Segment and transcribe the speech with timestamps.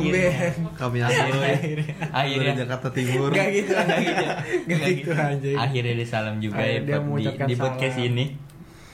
[0.00, 3.30] Akhirnya, Kami akhirnya akhirnya, Jakarta Timur.
[3.30, 4.38] Gak gitu Nggak gitu, Gak
[4.68, 5.56] nggak gitu anjing.
[5.56, 8.08] akhirnya disalam juga ya dia di, di podcast salam.
[8.08, 8.24] ini.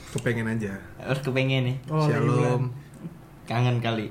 [0.09, 0.71] Kepengen aja.
[0.97, 2.71] Harus kepengen nih, Oh, Shalom.
[3.43, 4.07] kangen kali.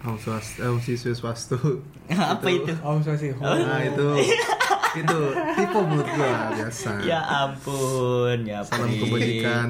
[0.00, 1.56] Om swast, eh, Om siswi swastu.
[2.12, 2.72] Apa itu?
[2.78, 3.40] Om Swastiastu.
[3.40, 4.08] Nah itu
[5.00, 5.18] itu
[5.54, 7.00] tipe menurut gua biasa.
[7.02, 9.00] Ya ampun, ya Salam Pri.
[9.00, 9.68] kebajikan.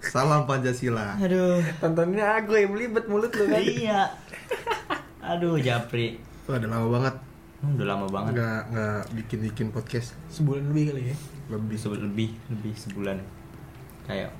[0.00, 1.14] Salam Pancasila.
[1.16, 3.60] Aduh, Tontonnya aku yang belibet mulut lu kan.
[3.60, 4.10] iya.
[5.28, 6.16] Aduh, Japri.
[6.44, 7.16] Wah, udah lama banget
[7.58, 8.38] Hmm, Udah lama banget.
[8.38, 11.16] nggak nggak bikin bikin podcast Sebulan lebih kali ya.
[11.50, 11.74] lebih.
[11.76, 13.18] Sebel- lebih lebih sebulan.
[14.06, 14.30] Kayak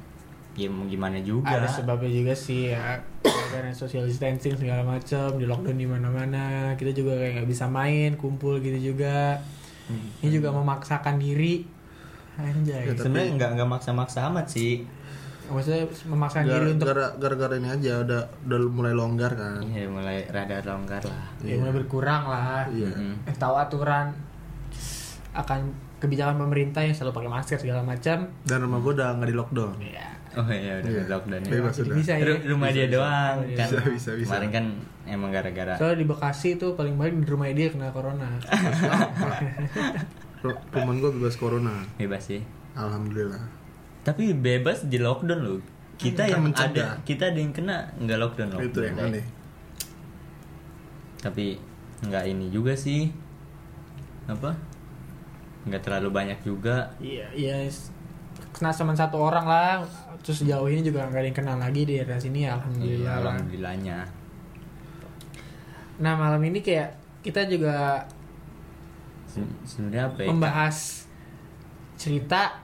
[0.55, 1.51] ya mau gimana juga.
[1.51, 3.03] Ada sebabnya juga sih ya.
[3.51, 6.45] Karena social distancing segala macam di lockdown di mana-mana.
[6.75, 9.35] Kita juga kayak nggak bisa main, kumpul gitu juga.
[9.87, 10.15] Hmm.
[10.23, 11.67] Ini juga memaksakan diri.
[12.39, 12.87] Anjay.
[12.87, 14.87] Ya, tapi- Sebenarnya nggak nggak maksa-maksa amat sih.
[15.49, 19.61] Maksudnya memaksakan diri untuk gara- Gara-gara ini aja udah udah mulai longgar kan.
[19.61, 21.25] Iya mulai rada longgar lah.
[21.41, 22.69] ya mulai berkurang lah.
[22.69, 22.91] Iya.
[22.91, 23.15] Mm-mm.
[23.25, 24.13] Eh, tahu aturan
[25.31, 25.61] akan
[25.99, 28.29] kebijakan pemerintah yang selalu pakai masker segala macam.
[28.43, 29.73] Dan rumah gua udah nggak di lockdown.
[29.81, 30.09] Ya.
[30.35, 31.03] Oh iya udah Iya.
[31.09, 31.51] lockdown ya.
[31.51, 31.97] Bebas Jadi sudah.
[31.97, 32.25] bisa ya.
[32.25, 33.67] Ru- rumah dia doang Bisa, kan.
[33.67, 34.29] bisa, bisa, bisa.
[34.31, 34.65] Kemarin kan
[35.07, 38.29] emang gara-gara Soalnya di Bekasi tuh paling banyak di rumah dia kena corona.
[40.39, 41.75] Ru- Rumah gua bebas corona.
[41.97, 42.45] bebas sih.
[42.75, 43.58] Alhamdulillah.
[44.09, 45.61] Tapi bebas di lockdown loh.
[45.95, 46.97] Kita Kan yang mencegah.
[46.97, 48.61] ada kita ada yang kena nggak lockdown loh.
[48.63, 49.27] itu yang aneh.
[51.19, 51.59] Tapi
[52.01, 53.11] nggak ini juga sih.
[54.25, 54.55] Apa?
[55.65, 56.89] Nggak terlalu banyak juga.
[56.99, 57.57] Iya, iya.
[58.51, 59.83] Kena cuma satu orang lah.
[60.19, 62.43] Terus sejauh ini juga nggak ada yang kenal lagi di daerah sini.
[62.43, 63.15] Iya, Alhamdulillah.
[63.19, 63.99] alhamdulillahnya.
[65.99, 68.07] Nah malam ini kayak kita juga
[69.27, 70.29] Se- Sebenarnya apa ya?
[70.31, 70.77] membahas
[71.95, 72.63] cerita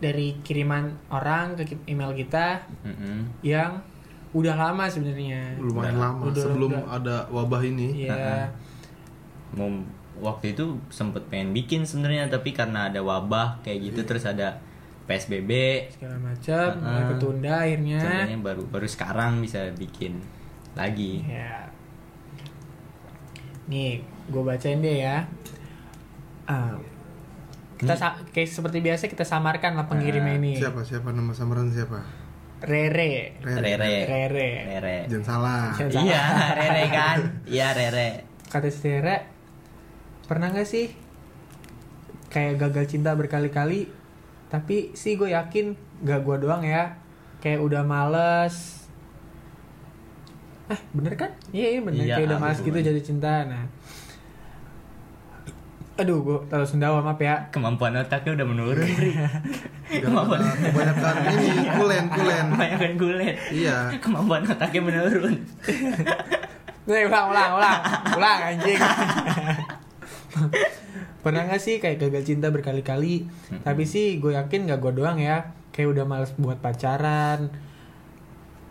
[0.00, 3.28] dari kiriman orang ke email kita Mm-mm.
[3.40, 3.76] yang
[4.30, 5.54] udah lama sebenarnya.
[5.56, 6.02] Lumayan Udah.
[6.02, 6.96] lama Udah- sebelum udah.
[6.96, 8.04] ada wabah ini.
[8.04, 8.48] Iya.
[9.50, 9.66] mau
[10.16, 14.62] waktu itu sempet pengen bikin sebenarnya tapi karena ada wabah kayak gitu terus ada
[15.04, 15.50] PSBB
[15.90, 17.02] segala macam Heeh.
[17.10, 20.22] ketunda akhirnya contohnya baru baru sekarang bisa bikin
[20.72, 21.66] lagi ya
[23.66, 25.26] nih gue bacain deh ya
[26.46, 26.78] Ah,
[27.80, 30.52] kita sa- kayak seperti biasa kita samarkan lah pengirimnya ini.
[30.54, 30.84] Siapa?
[30.84, 31.08] Siapa?
[31.10, 32.04] Nama samaran siapa?
[32.60, 33.40] Rere.
[33.40, 33.72] Rere.
[34.04, 34.48] Rere.
[34.68, 34.96] Rere.
[35.08, 35.64] Jangan salah.
[35.72, 36.04] Jangan salah.
[36.04, 37.18] iya Rere kan?
[37.48, 38.08] Iya Rere.
[38.46, 39.16] Kata si Rere
[40.28, 40.92] pernah nggak sih
[42.28, 43.90] kayak gagal cinta berkali-kali
[44.46, 47.00] tapi sih gue yakin gak gue doang ya.
[47.40, 48.84] Kayak udah males.
[50.68, 51.32] Ah bener kan?
[51.50, 52.04] Iya iya bener.
[52.04, 52.68] Iya, kayak udah males bener.
[52.68, 53.32] gitu jatuh cinta.
[53.48, 53.64] Nah
[56.00, 59.12] aduh gue terlalu sendawa maaf ya kemampuan otaknya udah menurun Bri
[59.92, 62.44] kemampuan Kebanyakan ini kulen kulen.
[62.48, 63.76] kebanyakan kulit Iya.
[63.98, 65.36] kemampuan otaknya menurun
[66.80, 67.78] Nih, ulang, ulang, ulang,
[68.10, 68.80] ulang anjing.
[71.20, 73.28] Pernah gak sih kayak gagal cinta berkali-kali?
[73.60, 75.52] Tapi sih gue yakin gak gue doang ya.
[75.70, 77.52] Kayak udah males buat pacaran,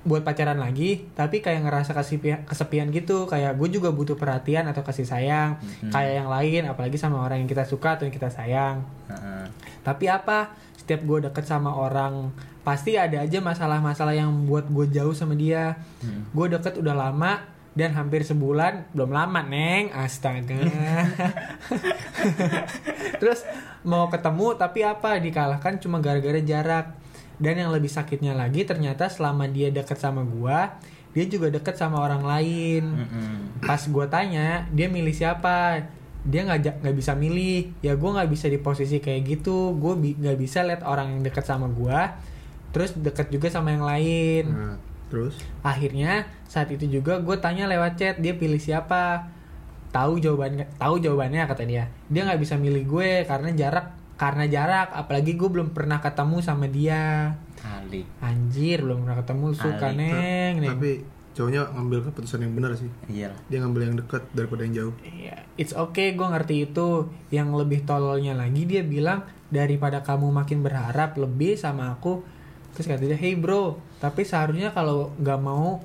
[0.09, 1.05] buat pacaran lagi.
[1.13, 3.29] Tapi kayak ngerasa kesepian, kesepian gitu.
[3.29, 5.61] Kayak gue juga butuh perhatian atau kasih sayang.
[5.93, 8.81] Kayak yang lain, apalagi sama orang yang kita suka atau yang kita sayang.
[9.13, 9.45] Heeh.
[9.85, 10.57] Tapi apa?
[10.73, 12.33] Setiap gue deket sama orang,
[12.65, 15.77] pasti ada aja masalah-masalah yang buat gue jauh sama dia.
[16.01, 16.25] Hmm.
[16.33, 20.59] Gue deket udah lama dan hampir sebulan belum lama neng astaga
[23.23, 23.47] terus
[23.87, 26.98] mau ketemu tapi apa dikalahkan cuma gara-gara jarak
[27.39, 30.75] dan yang lebih sakitnya lagi ternyata selama dia deket sama gua
[31.09, 32.83] dia juga deket sama orang lain.
[32.85, 33.65] Mm-mm.
[33.65, 35.81] pas gue tanya dia milih siapa?
[36.21, 37.73] Dia nggak nggak bisa milih.
[37.81, 39.73] Ya gue nggak bisa di posisi kayak gitu.
[39.73, 41.99] Gue bi- nggak bisa lihat orang yang deket sama gue
[42.69, 44.45] terus deket juga sama yang lain.
[44.53, 44.77] Nah,
[45.09, 45.41] terus?
[45.65, 49.25] Akhirnya saat itu juga gue tanya lewat chat dia pilih siapa?
[49.89, 51.89] Tahu jawabannya tahu jawabannya kata dia.
[52.13, 56.67] Dia nggak bisa milih gue karena jarak karena jarak apalagi gue belum pernah ketemu sama
[56.67, 59.97] dia kali anjir belum pernah ketemu suka Ali.
[59.97, 60.91] neng neng tapi
[61.39, 62.91] cowoknya ngambil keputusan yang benar sih.
[63.07, 64.93] iya Dia ngambil yang dekat daripada yang jauh.
[65.07, 67.07] Iya, it's okay, gue ngerti itu.
[67.31, 72.27] Yang lebih tololnya lagi dia bilang daripada kamu makin berharap lebih sama aku,
[72.75, 75.79] terus kata dia, hey bro, tapi seharusnya kalau nggak mau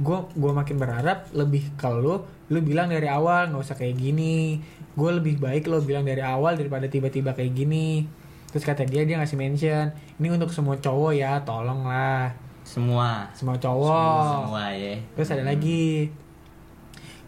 [0.00, 4.62] gue gue makin berharap lebih ke lu, lu bilang dari awal nggak usah kayak gini.
[4.98, 8.04] Gue lebih baik lo bilang dari awal daripada tiba-tiba kayak gini.
[8.50, 12.34] Terus kata dia dia ngasih mention, ini untuk semua cowok ya, tolong lah,
[12.66, 14.50] semua semua cowok.
[14.50, 14.94] semua ya.
[15.14, 16.10] Terus ada lagi,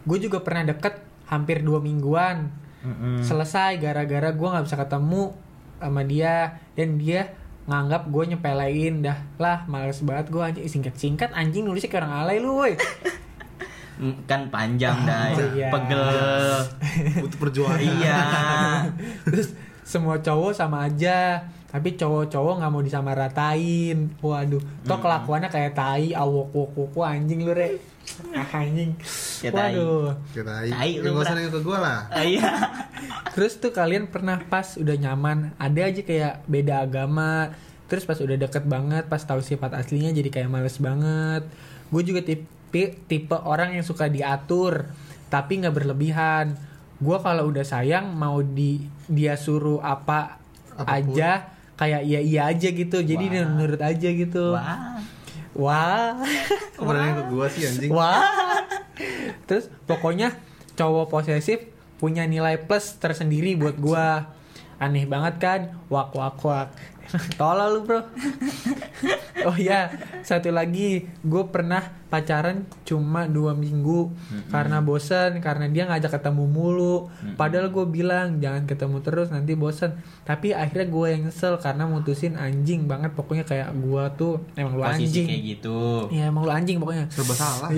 [0.03, 0.99] gue juga pernah deket
[1.31, 2.51] hampir dua mingguan.
[2.83, 3.23] Mm-mm.
[3.23, 5.31] selesai gara-gara gue nggak bisa ketemu
[5.79, 6.59] sama dia.
[6.75, 7.31] Dan dia
[7.71, 9.07] nganggap gue nyepelein.
[9.07, 10.67] Dah lah males banget gue anjing.
[10.67, 12.75] Singkat singkat anjing nulisnya kayak orang alay lu woi
[14.25, 15.69] kan panjang dah iya.
[15.69, 16.05] pegel.
[17.23, 17.79] Butuh perjuangan.
[17.81, 18.21] iya.
[19.29, 19.53] Terus
[19.83, 21.43] semua cowok sama aja
[21.73, 23.97] tapi cowok-cowok nggak mau disamaratain.
[24.21, 27.81] Waduh toh kelakuannya kayak tai awok wok wok anjing lu re.
[28.29, 28.93] Ah, anjing.
[29.41, 29.73] Ya, tai.
[29.73, 30.13] waduh.
[30.29, 30.91] Kita Tai.
[30.93, 31.99] Ya, lu, nggak usah ke gue lah.
[32.13, 32.45] Ah, iya.
[33.33, 37.57] Terus tuh kalian pernah pas udah nyaman ada aja kayak beda agama.
[37.89, 41.41] Terus pas udah deket banget pas tahu sifat aslinya jadi kayak males banget.
[41.89, 42.21] Gue juga
[42.73, 44.89] tipe tipe orang yang suka diatur
[45.29, 46.57] tapi nggak berlebihan
[46.97, 50.41] gue kalau udah sayang mau di dia suruh apa
[50.73, 51.13] Apa pun.
[51.13, 54.97] aja kayak iya iya aja gitu jadi dia nurut aja gitu wah
[55.53, 56.17] wah
[57.17, 57.91] ke gue sih anjing?
[57.93, 58.25] Wah.
[59.45, 60.33] Terus pokoknya
[60.73, 61.69] cowok posesif
[62.01, 64.33] punya nilai plus tersendiri buat gua.
[64.81, 65.59] Aneh banget kan?
[65.87, 66.69] Wak wak wak.
[67.39, 68.01] Tolol lu, Bro.
[69.49, 69.91] oh ya,
[70.25, 74.13] satu lagi, gue pernah pacaran cuma dua minggu
[74.53, 77.09] karena bosen, karena dia ngajak ketemu mulu.
[77.33, 79.97] Padahal gue bilang jangan ketemu terus nanti bosen.
[80.21, 83.17] Tapi akhirnya gue yang nyesel karena mutusin anjing banget.
[83.17, 85.25] Pokoknya kayak gue tuh emang lu posisi anjing.
[85.25, 85.79] kayak gitu
[86.13, 87.09] Iya emang lu anjing pokoknya.
[87.09, 87.69] Serba salah.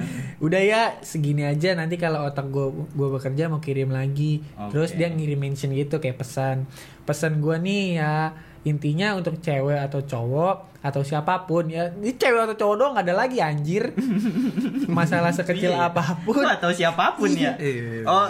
[0.44, 2.66] Udah ya segini aja nanti kalau otak gue
[2.98, 4.42] gua bekerja mau kirim lagi.
[4.74, 4.98] Terus Oke.
[4.98, 6.66] dia ngirim mention gitu kayak pesan.
[7.06, 8.34] Pesan gue nih ya
[8.64, 13.06] intinya untuk cewek atau cowok atau siapa pun ya ini cewek atau cowok doang nggak
[13.06, 13.92] ada lagi anjir.
[14.90, 15.88] Masalah sekecil Iya.
[15.88, 16.42] apa pun.
[16.42, 17.56] Atau siapa pun ya.
[17.60, 18.04] Iya.
[18.04, 18.26] oh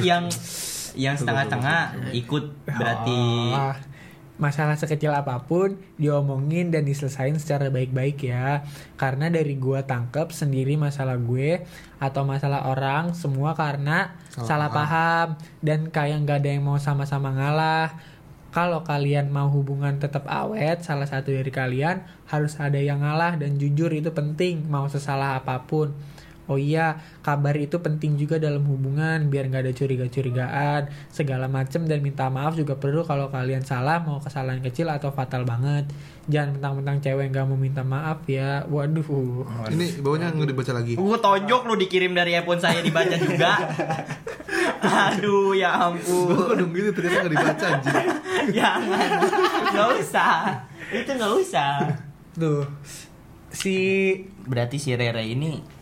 [0.00, 0.28] yang
[0.92, 1.80] yang setengah-setengah
[2.12, 3.20] ikut berarti
[3.52, 3.76] Ah,
[4.36, 8.64] masalah sekecil apa pun diomongin dan diselesain secara baik-baik ya.
[8.96, 11.62] Karena dari gua tangkep sendiri masalah gue
[11.96, 15.28] atau masalah orang semua karena salah, Salah paham.
[15.60, 17.92] dan kayak nggak ada yang mau sama-sama ngalah
[18.50, 23.56] kalau kalian mau hubungan tetap awet salah satu dari kalian harus ada yang ngalah dan
[23.56, 25.94] jujur itu penting mau sesalah apa pun
[26.50, 32.02] Oh iya, kabar itu penting juga dalam hubungan biar nggak ada curiga-curigaan segala macem dan
[32.02, 35.86] minta maaf juga perlu kalau kalian salah mau kesalahan kecil atau fatal banget.
[36.26, 38.66] Jangan mentang-mentang cewek nggak mau minta maaf ya.
[38.66, 39.46] Waduh.
[39.70, 40.92] Ini bawahnya nggak dibaca lagi.
[40.98, 43.54] Gue tonjok lu dikirim dari iPhone saya dibaca juga.
[44.80, 46.56] Aduh ya Gue ampun.
[46.58, 47.94] dong gitu ternyata nggak dibaca anjing.
[48.58, 49.08] Jangan.
[49.70, 50.34] Gak usah.
[50.90, 51.72] Itu gak usah.
[52.34, 52.66] Tuh.
[53.50, 53.74] Si
[54.46, 55.79] Berarti si Rere ini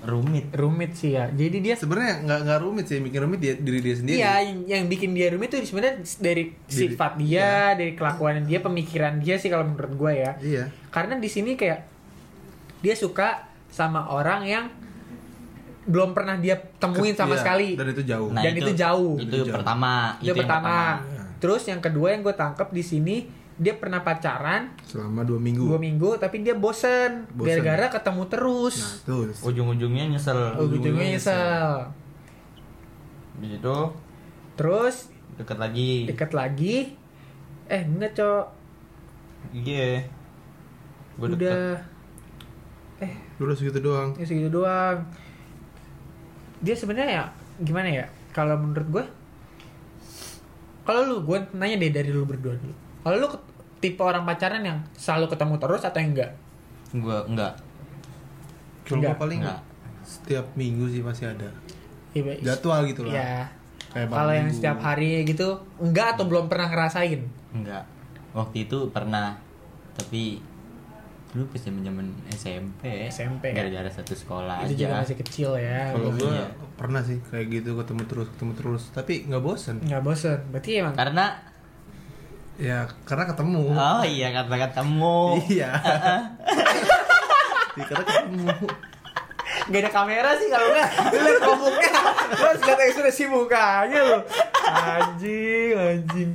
[0.00, 0.46] rumit.
[0.52, 1.26] rumit sih ya.
[1.28, 4.18] Jadi dia Sebenarnya nggak nggak rumit sih, bikin rumit dia diri dia sendiri.
[4.18, 8.58] Iya, yang, yang bikin dia rumit tuh sebenarnya dari Diri- sifat dia, dari kelakuan dia,
[8.58, 10.32] pemikiran dia sih kalau menurut gue ya.
[10.38, 10.64] Iya.
[10.88, 11.82] Karena di sini kayak
[12.78, 14.64] dia suka sama orang yang
[15.84, 17.68] belum pernah dia temuin sama Iya, sekali.
[17.74, 18.28] Dan itu jauh.
[18.30, 19.14] Dan itu jauh.
[19.16, 19.56] Itu, Itu jauh.
[19.56, 19.92] pertama.
[20.18, 20.74] itu, yang pertama.
[21.38, 23.16] Terus yang kedua yang gue tangkap di sini
[23.58, 25.66] dia pernah pacaran Selama dua minggu.
[25.66, 27.58] dua minggu tapi dia bosen, Bosen.
[27.58, 28.76] gara-gara ketemu Nah, terus.
[29.02, 29.26] tuh.
[29.42, 30.54] Ujung-ujungnya nyesel.
[30.56, 31.90] Ujung-ujungnya nyesel.
[33.36, 33.78] Di situ
[34.54, 36.06] Terus deket lagi.
[36.06, 36.76] deket lagi.
[37.66, 38.46] Eh enggak cok.
[39.52, 40.02] Iya.
[41.16, 41.34] Deket.
[41.34, 41.74] Udah.
[42.98, 44.10] Eh Dulu segitu doang.
[44.12, 44.98] ya segitu doang.
[46.58, 47.24] Dia sebenarnya ya
[47.60, 48.06] gimana ya?
[48.30, 49.04] Kalau menurut gue
[50.82, 52.72] kalau lu gue nanya deh dari lu berdua dulu.
[52.98, 53.46] Kalau lu ke-
[53.78, 56.30] tipe orang pacaran yang selalu ketemu terus atau enggak?
[56.90, 57.54] Gue enggak.
[58.82, 59.12] Kalau Enggak.
[59.12, 59.60] gua paling Enggak.
[60.00, 61.50] setiap minggu sih masih ada.
[62.10, 63.12] Iya, Jadwal gitu lah.
[63.12, 63.36] Ya.
[63.88, 67.20] Kayak Kalau yang setiap hari gitu enggak atau belum pernah ngerasain?
[67.52, 67.84] Enggak.
[68.32, 69.36] Waktu itu pernah.
[69.92, 70.40] Tapi
[71.28, 72.88] dulu pas zaman zaman SMP.
[73.06, 73.52] SMP.
[73.52, 74.80] Gara-gara satu sekolah Itu aja.
[74.82, 75.92] juga masih kecil ya.
[75.92, 76.46] Kalau gua Iya.
[76.74, 79.76] pernah sih kayak gitu ketemu terus ketemu terus, tapi nggak bosan.
[79.84, 80.38] Nggak bosen.
[80.48, 81.24] Berarti emang Karena
[82.58, 83.70] Ya karena ketemu.
[83.70, 85.18] oh iya kata ketemu.
[85.46, 85.70] Iya.
[87.78, 88.46] Iya, karena ketemu.
[89.70, 91.90] Gak ada kamera sih kalau nggak Lu liat komuknya
[92.34, 94.18] Lu harus liat ekspresi mukanya lu
[94.64, 96.30] Anjing Anjing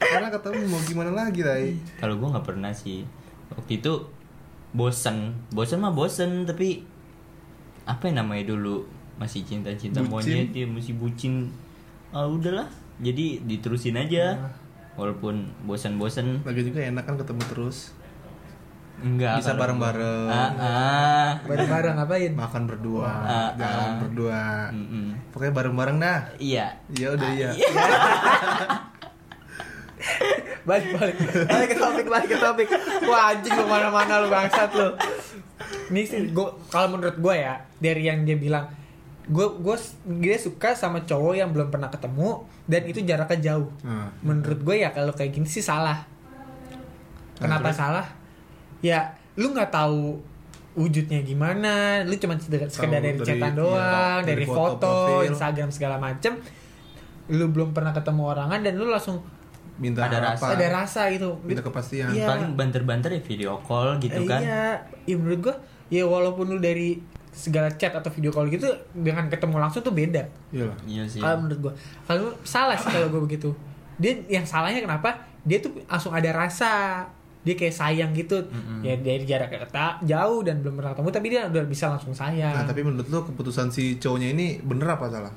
[0.00, 1.70] Karena ketemu mau gimana lagi, Tai?
[2.00, 3.04] Kalau gue nggak pernah sih.
[3.52, 3.92] Waktu itu
[4.72, 6.82] bosen, bosen mah bosen tapi
[7.84, 8.86] apa yang namanya dulu
[9.18, 11.52] masih cinta-cinta monyet ya masih bucin.
[12.14, 12.66] Ah udahlah,
[13.02, 14.38] jadi diterusin aja.
[14.40, 14.52] Ah.
[14.94, 17.94] Walaupun bosen-bosen Lagi juga enak kan ketemu terus.
[19.00, 20.28] enggak Bisa bareng-bareng.
[20.28, 21.28] Ah, ah.
[21.48, 22.32] Bareng-bareng ngapain?
[22.36, 23.96] Makan berdua, Ah, jalan ah.
[23.96, 24.42] berdua.
[24.76, 25.16] Mm-mm.
[25.32, 26.20] Pokoknya bareng-bareng dah.
[26.36, 26.66] Iya.
[26.92, 27.50] Ya udah iya.
[30.60, 31.16] Balik balik
[31.48, 32.68] Balik ke topik Balik ke topik
[33.04, 34.92] Wah anjing lu mana-mana lu bangsat lu
[35.92, 38.68] Ini sih gua, Kalau menurut gue ya Dari yang dia bilang
[39.30, 39.76] gue gue
[40.18, 42.30] dia suka sama cowok yang belum pernah ketemu
[42.64, 46.02] dan itu jaraknya jauh Nah, menurut gue ya kalau kayak gini sih salah
[47.36, 47.78] Kenapa terus?
[47.78, 48.06] salah?
[48.80, 49.00] Ya,
[49.34, 50.20] lu nggak tahu
[50.72, 55.32] wujudnya gimana, lu cuma sekedar, dari, dari- chatan iya, doang, dari dari, foto foto, profil.
[55.32, 56.36] Instagram segala macem.
[57.28, 59.24] Lu belum pernah ketemu orangan dan lu langsung
[59.76, 61.40] minta Ada harapan, ada rasa gitu.
[61.40, 62.28] minta kepastian Iya.
[62.28, 64.40] Paling banter-banter ya video call gitu Eh, kan.
[64.40, 64.64] Iya,
[65.06, 65.56] ya menurut gua
[65.88, 70.26] ya walaupun lu dari segala chat atau video call gitu dengan ketemu langsung tuh beda.
[70.50, 70.76] Iyalah.
[70.84, 71.22] Iya sih.
[71.22, 71.72] Kalau menurut gua,
[72.04, 73.54] kalau salah sih kalau gua begitu.
[74.02, 75.14] Dia yang salahnya kenapa?
[75.46, 77.06] Dia tuh langsung ada rasa.
[77.40, 78.36] Dia kayak sayang gitu.
[78.50, 78.84] Mm-mm.
[78.84, 82.52] Ya dari jarak tak jauh dan belum pernah ketemu tapi dia udah bisa langsung sayang.
[82.52, 85.32] Nah, tapi menurut lo keputusan si cowoknya ini bener apa salah?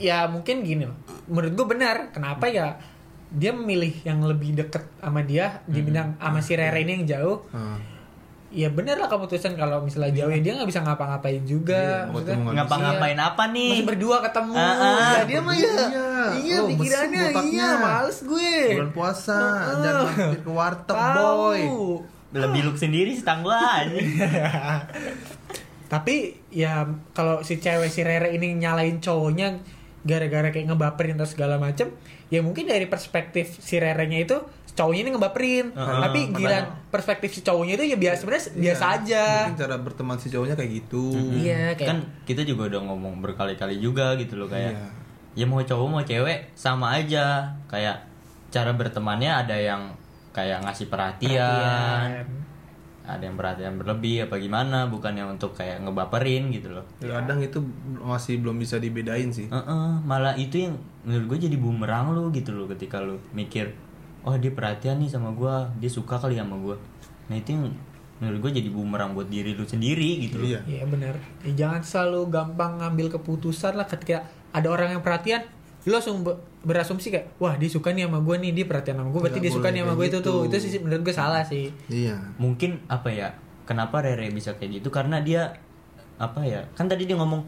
[0.00, 0.96] Ya mungkin gini loh.
[1.28, 1.96] Menurut gua benar.
[2.10, 2.80] Kenapa ya?
[3.28, 7.44] Dia memilih yang lebih deket sama dia dibanding sama si Rere ini yang jauh.
[7.52, 7.76] Ah.
[8.48, 12.08] Ya bener lah keputusan kalau misalnya jauh ya dia nggak bisa ngapa-ngapain juga.
[12.08, 13.76] Iya, Ngapa-ngapain apa nih?
[13.76, 14.56] masih berdua ketemu.
[14.56, 15.12] Ah, ah.
[15.20, 15.68] Ya, dia mah ya.
[15.68, 16.08] Iya.
[16.32, 18.52] Iya, Oh, pikirannya iya, males gue.
[18.80, 19.84] Bulan puasa, Heeh.
[19.84, 21.60] jangan mampir ke warteg boy.
[22.28, 23.84] Lebih look sendiri sih aja.
[25.92, 26.84] Tapi ya
[27.16, 29.60] kalau si cewek si Rere ini nyalain cowoknya
[30.04, 31.92] gara-gara kayak ngebaperin atau segala macem,
[32.28, 34.36] ya mungkin dari perspektif si Rerenya itu
[34.78, 35.66] cowoknya ini ngebaperin.
[35.68, 36.58] Heeh, Tapi gila
[36.88, 38.94] perspektif si cowoknya itu ya biasa sebenarnya biasa Iya.
[38.96, 39.24] aja.
[39.42, 41.04] Mungkin cara berteman si cowoknya kayak gitu.
[41.34, 44.86] Iya, kayak kan kita juga udah ngomong berkali-kali juga gitu loh kayak Iya.
[45.34, 48.06] ya mau cowok mau cewek sama aja kayak
[48.48, 49.92] cara bertemannya ada yang
[50.30, 52.26] kayak ngasih perhatian, perhatian.
[53.04, 57.58] ada yang perhatian berlebih apa gimana bukannya untuk kayak ngebaperin gitu loh Ya, Kadang itu
[57.98, 59.46] masih belum bisa dibedain sih.
[59.46, 63.72] Heeh, malah itu yang menurut gue jadi bumerang lu gitu loh ketika lu mikir
[64.20, 66.76] oh dia perhatian nih sama gue dia suka kali sama gue
[67.26, 67.70] nah itu yang
[68.18, 70.60] menurut gue jadi bumerang buat diri lu sendiri gitu loh Iya.
[70.66, 71.14] Iya benar.
[71.40, 75.46] Ya, jangan selalu gampang ngambil keputusan lah ketika ada orang yang perhatian,
[75.84, 79.08] lu langsung be- berasumsi kayak, wah dia suka nih sama gue nih, dia perhatian sama
[79.08, 80.26] gue, berarti Nggak dia suka nih sama gue itu gitu.
[80.26, 80.40] tuh.
[80.44, 81.70] Itu sih menurut gue salah sih.
[81.86, 82.16] Iya.
[82.34, 83.28] mungkin apa ya
[83.62, 85.54] kenapa Rere bisa kayak gitu karena dia
[86.18, 87.46] apa ya kan tadi dia ngomong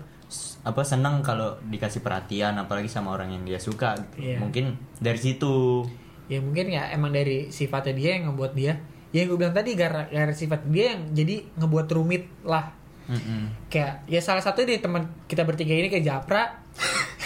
[0.62, 4.22] apa senang kalau dikasih perhatian apalagi sama orang yang dia suka gitu.
[4.22, 4.36] Iya.
[4.38, 5.82] mungkin dari situ
[6.30, 8.78] Ya mungkin ya emang dari sifatnya dia yang ngebuat dia.
[9.10, 12.70] Ya yang gue bilang tadi gara gara sifat dia yang jadi ngebuat rumit lah.
[13.10, 13.66] Mm-mm.
[13.66, 16.62] Kayak ya salah satu di teman kita bertiga ini kayak Japra.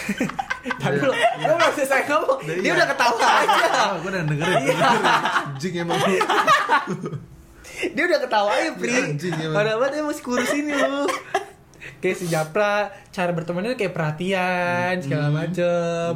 [0.81, 2.41] Tapi lo, lo belum selesai ngomong.
[2.65, 3.67] Dia udah ketawa aja.
[3.69, 4.77] Ah, gue udah dengerin.
[5.53, 6.01] Anjing emang
[7.95, 9.57] dia udah ketawa aja Pri Iya, Anjing, emang.
[9.61, 11.05] Padahal dia masih kurus ini lu
[11.99, 16.13] Kayak si Japra Cara bertemannya kayak perhatian Segala macem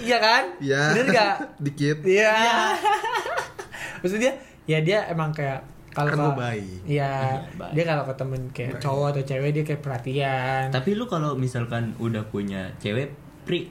[0.00, 0.42] Iya kan?
[0.58, 0.82] Iya.
[0.92, 1.36] Bener gak?
[1.64, 1.98] Dikit.
[2.02, 2.72] Iya
[4.02, 4.32] Maksudnya
[4.64, 5.60] Ya dia emang kayak
[5.94, 6.82] kalau Kan baik.
[6.84, 7.72] Iya baik.
[7.72, 11.94] Dia kalau ke temen kayak cowok atau cewek Dia kayak perhatian tapi lu kalau misalkan
[11.96, 13.70] udah punya cewek pri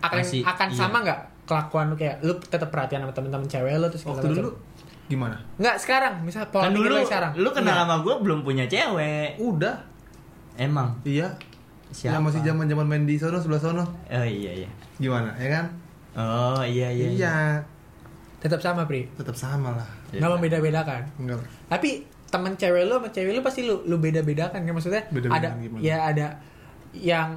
[0.00, 0.78] Akan, masih- akan iya.
[0.78, 1.20] sama gak?
[1.44, 4.50] Kelakuan lu kayak Lu tetap perhatian sama temen-temen cewek lu Terus segala Waktu dulu
[5.04, 5.36] gimana?
[5.60, 7.84] Nggak sekarang Misal pola kan dulu lu sekarang lu kenal Nggak.
[7.84, 9.76] sama gue belum punya cewek Udah.
[10.54, 11.28] Emang Iya.
[11.88, 13.84] siapa Yang masih zaman-zaman main di sono sebelah sono.
[14.06, 15.32] oh iya iya Gimana?
[15.36, 15.64] Ya kan?
[16.14, 17.34] oh iya iya, Iya.
[18.38, 19.88] Tetap sama Pri Tetap sama lah.
[20.10, 21.40] Nggak membeda-bedakan Enggak.
[21.66, 25.60] Tapi temen cewek lu sama cewek lu pasti lu lu beda-bedakan kan maksudnya Beda-bedakan ada
[25.60, 25.80] gimana?
[25.80, 26.26] ya ada
[26.92, 27.28] yang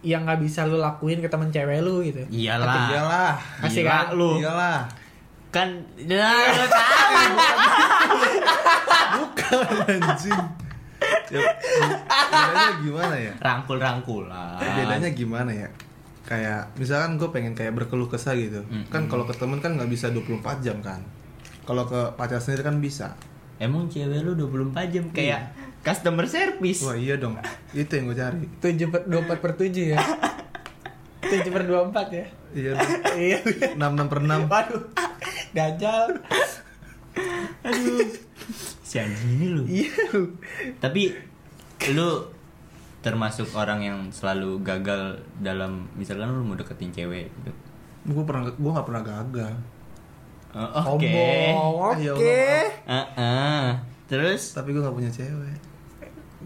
[0.00, 2.20] yang nggak bisa lu lakuin ke temen cewek lu gitu.
[2.28, 3.32] iyalah Iyalah.
[3.60, 4.06] Asik Gila kan?
[4.12, 4.78] lu Iyalah.
[5.48, 5.68] kan
[6.04, 7.14] nah, lu tahu
[9.12, 10.42] Bukan anjing.
[11.32, 11.40] Ya,
[12.28, 13.32] bedanya gimana ya?
[13.40, 15.68] rangkul-rangkulan Bedanya gimana ya?
[16.28, 18.62] Kayak misalkan gue pengen kayak berkeluh kesah gitu.
[18.68, 18.92] Mm-mm.
[18.92, 21.00] Kan kalau ke temen kan nggak bisa 24 jam kan.
[21.64, 23.16] Kalau ke pacar sendiri kan bisa.
[23.62, 25.54] emang cewek lu 24 jam kayak
[25.86, 27.38] customer service Wah iya dong.
[27.70, 28.42] Itu yang gue cari.
[28.58, 29.98] Tujuh per dua empat per tujuh ya.
[31.22, 32.26] Tujuh per dua empat ya.
[32.52, 32.72] Iya.
[33.14, 33.38] Iya.
[33.78, 34.50] 6 6 per 6.
[34.50, 34.82] Waduh.
[35.54, 36.06] Dajal.
[37.66, 38.08] aduh
[38.92, 39.88] si anjing ini lu Iya.
[40.76, 41.16] tapi
[41.88, 42.28] lu
[43.00, 45.02] termasuk orang yang selalu gagal
[45.38, 47.52] dalam misalkan lu mau deketin cewek gitu
[48.04, 49.54] Gue pernah gue nggak pernah gagal.
[50.52, 51.54] Oh, oke Sombong.
[51.96, 52.44] Ayo, Oke.
[52.84, 53.66] Ah, ah.
[54.04, 55.56] terus Tapi gue nggak punya cewek.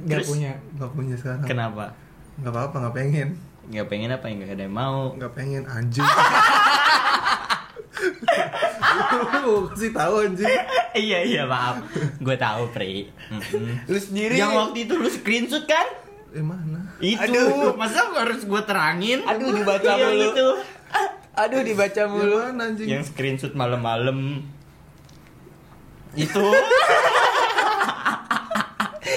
[0.04, 0.26] Gak Terus?
[0.28, 0.52] punya.
[0.76, 1.42] Nggak punya sekarang.
[1.42, 1.96] kenapa
[2.36, 3.28] Nggak apa-apa nggak pengen.
[3.66, 6.04] nggak pengen apa yang nggak ada yang mau Nggak pengen anjing.
[9.38, 10.52] Lu kasih tahu anjing.
[10.94, 11.80] iya iya maaf
[12.16, 13.08] gue tahu pri.
[13.84, 14.34] Lu sendiri.
[14.34, 15.86] yang waktu itu lu screenshot kan
[16.30, 16.92] Eh mana?
[16.98, 17.72] itu Aduh.
[17.74, 20.20] masa harus gue terangin Aduh, dibaca Iya, mulu.
[20.26, 20.48] gitu.
[21.34, 22.36] Aduh dibaca Yang mulu.
[22.42, 22.86] mana anjing?
[22.86, 24.44] yang screenshot malam-malam
[26.14, 26.44] itu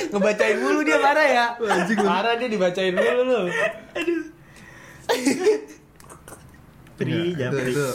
[0.09, 1.45] Ngebacain mulu dia marah ya.
[1.55, 1.99] Anjing.
[1.99, 3.41] Marah dia dibacain mulu lu.
[6.95, 7.71] Pri, Ya, jangan itu, Pri.
[7.71, 7.87] itu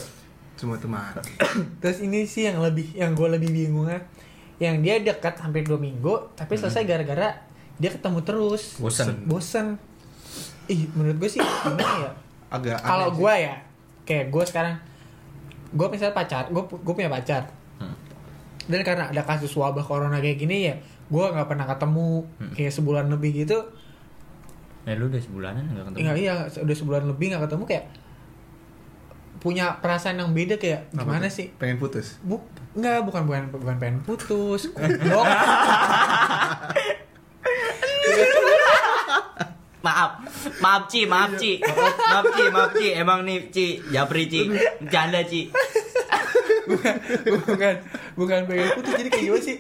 [0.65, 1.13] Cuma teman.
[1.79, 4.01] Terus ini sih yang lebih yang gue lebih bingungnya
[4.57, 7.37] yang dia dekat hampir dua minggu tapi selesai gara-gara
[7.75, 9.27] dia ketemu terus Bosen.
[9.27, 9.67] bosen
[10.67, 12.11] ih menurut gue sih gimana ya
[12.55, 13.59] Agak kalau gue ya
[14.05, 14.79] kayak gue sekarang
[15.69, 17.99] gue misalnya pacar gue gue punya pacar Hmm.
[18.65, 22.55] dan karena ada kasus wabah corona kayak gini ya gue nggak pernah ketemu Hmm.
[22.55, 23.59] kayak sebulan lebih gitu
[24.85, 25.99] Ya lu udah sebulanan gak ketemu?
[25.99, 27.85] Iya iya udah sebulan lebih nggak ketemu kayak
[29.45, 31.37] punya perasaan yang beda kayak Apa gimana tuh?
[31.37, 32.17] sih Pengen putus.
[32.19, 32.41] Buk,
[32.73, 34.67] enggak bukan bukan bukan pengen putus.
[34.75, 35.29] Goblok.
[39.79, 40.17] Maaf,
[40.59, 44.49] maaf Ci, maaf Ci, maaf Ci, maaf Ci, emang nih Ci, japri Ci,
[44.89, 45.53] canda Ci.
[47.45, 47.75] bukan
[48.17, 49.57] bukan pengen putus jadi kayak gimana sih?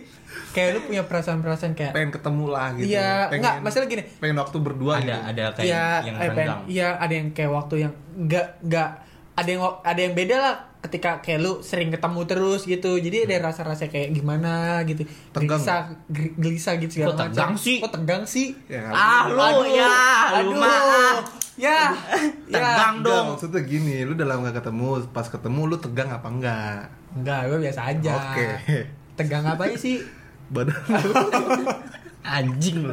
[0.50, 2.88] Kayak lu punya perasaan-perasaan kayak Pengen ketemu lah gitu.
[2.88, 4.00] Iya, enggak, masalah gini.
[4.16, 5.18] Pengen waktu berdua Ada gitu.
[5.28, 6.62] ada kayak Iya, yang eh, pengen- renggang.
[6.64, 8.90] Iya, ada yang kayak waktu yang enggak enggak
[9.34, 12.94] ada yang ada yang beda lah ketika kayak lu sering ketemu terus gitu.
[12.96, 15.02] Jadi ada rasa-rasa kayak gimana gitu.
[15.30, 17.50] Tegang Gelisah, ge- gelisah gitu segala Kok tegang macam.
[17.58, 17.76] sih?
[17.80, 18.46] Kok tegang sih?
[18.66, 18.88] Ya?
[18.88, 19.96] Ah, lu ya,
[20.40, 21.24] lu mah.
[21.54, 21.94] Ya.
[22.46, 23.26] Tegang Enggak, dong.
[23.34, 26.78] maksudnya gini, lu udah lama gak ketemu, pas ketemu lu tegang apa enggak?
[27.14, 28.12] Enggak, gue biasa aja.
[28.12, 28.46] Oke.
[29.14, 30.02] Tegang apanya sih?
[30.50, 31.14] Badan lu.
[32.20, 32.92] Anjing lu.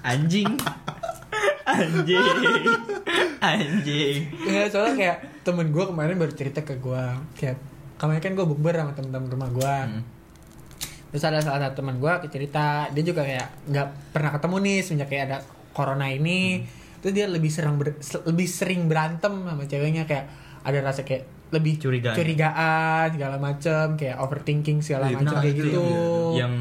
[0.00, 0.52] Anjing.
[1.64, 2.22] Anjing.
[3.46, 4.18] Anjing.
[4.42, 7.60] Ya, soalnya kayak temen gue kemarin baru cerita ke gue kayak
[7.94, 10.02] kemarin kan gue bukber sama temen-temen rumah gue Hmm.
[11.08, 15.08] terus ada salah satu teman gue cerita dia juga kayak nggak pernah ketemu nih semenjak
[15.08, 15.38] kayak ada
[15.70, 16.64] corona ini
[16.98, 20.26] terus dia lebih sering ber- lebih sering berantem sama ceweknya kayak
[20.60, 22.16] ada rasa kayak lebih Curigaan.
[22.16, 25.82] curigaan segala macem kayak overthinking segala Iya, macam nah, kayak itu gitu
[26.34, 26.54] Yang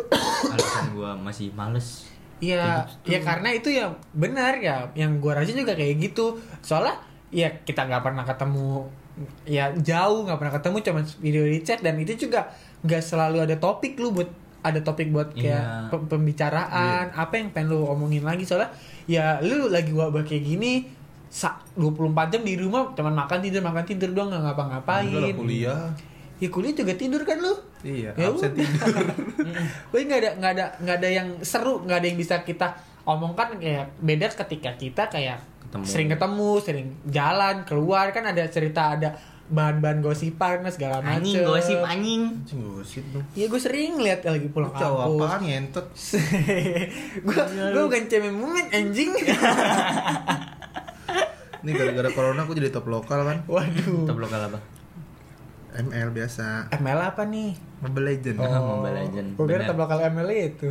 [0.48, 2.08] alasan gua masih males.
[2.40, 3.06] Iya, Gitu.
[3.10, 4.88] ya karena itu ya benar ya.
[4.92, 6.34] Yang gua rasain juga kayak gitu.
[6.60, 6.96] Soalnya
[7.28, 8.88] ya kita nggak pernah ketemu
[9.44, 12.48] ya jauh nggak pernah ketemu cuman video di chat dan itu juga
[12.80, 14.26] nggak selalu ada topik lu buat
[14.60, 15.88] ada topik buat kayak Iya.
[15.88, 18.72] pe- pembicaraan apa yang pengen lu omongin lagi soalnya
[19.04, 20.88] ya lu lagi wabah kayak gini
[21.28, 25.06] sa 24 jam di rumah cuman makan tidur makan tidur doang nggak ngapa-ngapain
[25.38, 25.84] kuliah.
[26.40, 28.58] Ya kuliah juga tidur kan lu Iya, Ya absen udah.
[28.58, 28.94] tidur.
[29.92, 32.68] Wih nggak ada nggak ada nggak ada yang seru nggak ada yang bisa kita
[33.02, 35.84] omongkan kayak beda ketika kita kayak Ketemu.
[35.84, 41.78] sering ketemu sering jalan keluar kan ada cerita ada bahan-bahan gosipan segala macem Anjing gosip
[41.80, 42.22] anjing.
[42.36, 43.24] Anjing gosip dong.
[43.32, 45.18] Iya gue sering lihat lagi pulang Lu cowok kampus.
[45.20, 45.86] apaan ngentot?
[47.26, 49.10] gue gue bukan cewek mumet anjing.
[51.60, 53.38] Nih gara-gara corona aku jadi top lokal kan.
[53.50, 54.06] Waduh.
[54.06, 54.58] Top lokal apa?
[55.70, 56.72] ML biasa.
[56.74, 57.54] ML apa nih?
[57.80, 58.36] Mobile Legend.
[58.42, 58.78] Oh.
[58.78, 59.28] Mobile Legend.
[59.38, 59.68] Gue kira Bener.
[59.70, 60.68] top lokal ML itu.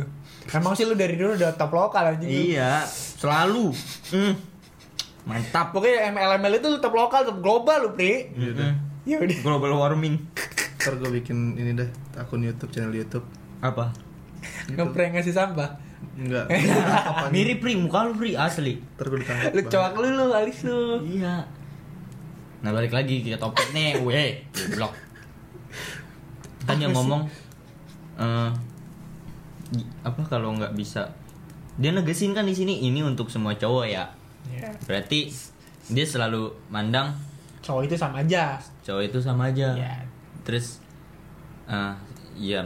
[0.52, 2.28] Emang sih lu dari dulu udah top lokal lu.
[2.28, 3.72] Iya, selalu.
[4.12, 4.34] Hmm.
[5.24, 5.72] Mantap.
[5.72, 8.30] Pokoknya ML ML itu lu top lokal, top global lu, Pri.
[8.36, 8.76] Iya.
[9.08, 9.38] Ya udah.
[9.40, 10.20] Global warming.
[10.80, 11.88] Ntar gue bikin ini dah
[12.20, 13.24] akun YouTube, channel YouTube.
[13.60, 13.92] Apa?
[14.72, 15.76] Ngeprank ngasih sampah.
[16.16, 16.48] Enggak.
[17.34, 18.80] Mirip Pri, muka lu Pri asli.
[18.96, 19.50] Ntar gue ditangkap.
[19.52, 21.04] Lu cowok lu lu alis lu.
[21.04, 21.59] Iya.
[22.60, 24.92] Nah balik lagi ke topik nih, weh, goblok.
[26.62, 27.24] Kan yang ngomong
[29.70, 31.08] gi- apa kalau nggak bisa
[31.76, 34.04] dia negesin kan di sini ini untuk semua cowok ya.
[34.46, 34.68] Ya.
[34.84, 35.30] Berarti
[35.88, 37.16] dia selalu mandang
[37.60, 38.56] Cowok itu sama aja.
[38.80, 39.72] cowok itu sama aja.
[39.72, 39.94] Ya.
[40.44, 40.80] Terus
[41.66, 41.94] eh
[42.36, 42.64] ya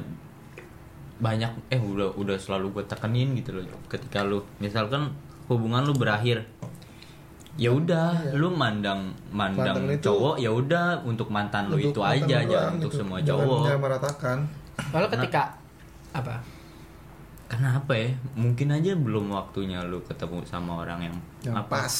[1.14, 5.14] banyak eh udah udah selalu gue tekenin gitu loh ketika lu misalkan
[5.46, 6.42] hubungan lu berakhir
[7.54, 12.26] ya udah lu mandang mandang Mandang itu cowok ya udah untuk mantan lu itu mantan
[12.26, 12.98] aja doang untuk gitu.
[13.00, 14.38] semua Jangan cowok menyamaratakan.
[14.90, 15.42] Lalu ketika
[16.10, 16.36] apa?
[17.44, 21.94] karena apa ya mungkin aja belum waktunya lu ketemu sama orang yang, Yang apa pas.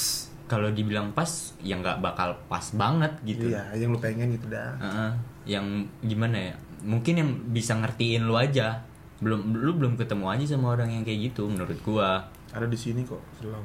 [0.44, 4.74] kalau dibilang pas ya nggak bakal pas banget gitu Iya, yang lu pengen gitu dah.
[4.80, 5.10] Heeh.
[5.46, 5.66] yang
[6.00, 8.82] gimana ya mungkin yang bisa ngertiin lu aja
[9.20, 13.04] belum lu belum ketemu aja sama orang yang kayak gitu menurut gua Ada di sini
[13.04, 13.62] kok, selalu.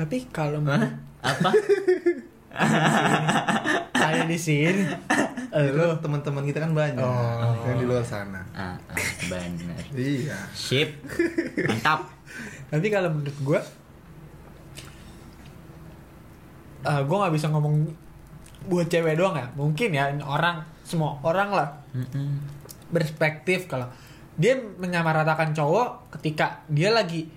[0.00, 0.88] Tapi kalau Hah?
[1.20, 1.52] apa
[4.00, 4.80] ada di sini,
[5.52, 7.52] kan teman-teman kita kan banyak Oh.
[7.62, 8.40] yang di luar sana.
[8.50, 8.96] ah, ah,
[9.28, 10.40] bener Iya.
[10.50, 10.88] sip
[11.60, 12.08] mantap
[12.66, 13.60] tapi kalau menurut gue,
[16.80, 17.76] eh gue nggak bisa ngomong
[18.62, 19.46] buat cewek doang ya.
[19.52, 22.40] Mungkin ya ini orang semua orang lah Mm-mm.
[22.88, 23.84] berspektif kalau
[24.34, 27.28] dia menyamaratakan cowok ketika dia lagi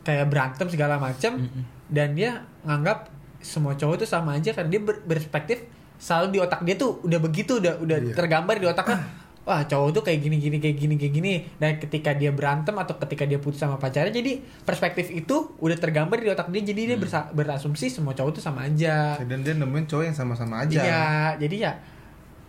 [0.00, 1.73] kayak berantem segala macam Mm-mm.
[1.86, 2.30] Dan dia
[2.62, 6.98] nganggap semua cowok itu sama aja kan dia ber- berspektif selalu di otak dia tuh
[7.00, 8.12] udah begitu udah udah Iya.
[8.12, 9.04] tergambar di otaknya
[9.44, 11.32] wah cowok tuh kayak gini gini kayak gini kayak gini.
[11.54, 16.16] Dan ketika dia berantem atau ketika dia putus sama pacarnya jadi perspektif itu udah tergambar
[16.16, 16.64] di otak dia.
[16.64, 17.04] Jadi dia Hmm.
[17.04, 19.20] bersa- berasumsi semua cowok tuh sama aja.
[19.20, 20.80] Dan dia nemuin cowok yang sama-sama aja.
[20.80, 21.04] Iya
[21.38, 21.72] jadi ya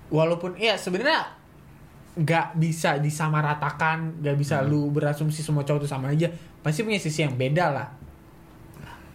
[0.07, 1.35] walaupun ya sebenarnya
[2.15, 4.71] nggak bisa disamaratakan nggak bisa Hmm.
[4.71, 6.31] lu berasumsi semua cowok tuh sama aja.
[6.63, 7.87] Pasti punya sisi yang beda lah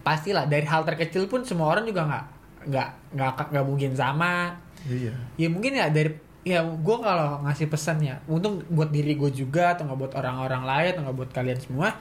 [0.00, 2.24] pastilah dari hal terkecil pun semua orang juga nggak
[2.68, 4.52] nggak nggak nggak mungkin sama.
[4.84, 5.12] Iya.
[5.36, 9.76] Ya mungkin ya dari ya gue kalau ngasih pesan ya untung buat diri gue juga
[9.76, 11.92] atau nggak buat orang-orang lain atau nggak buat kalian semua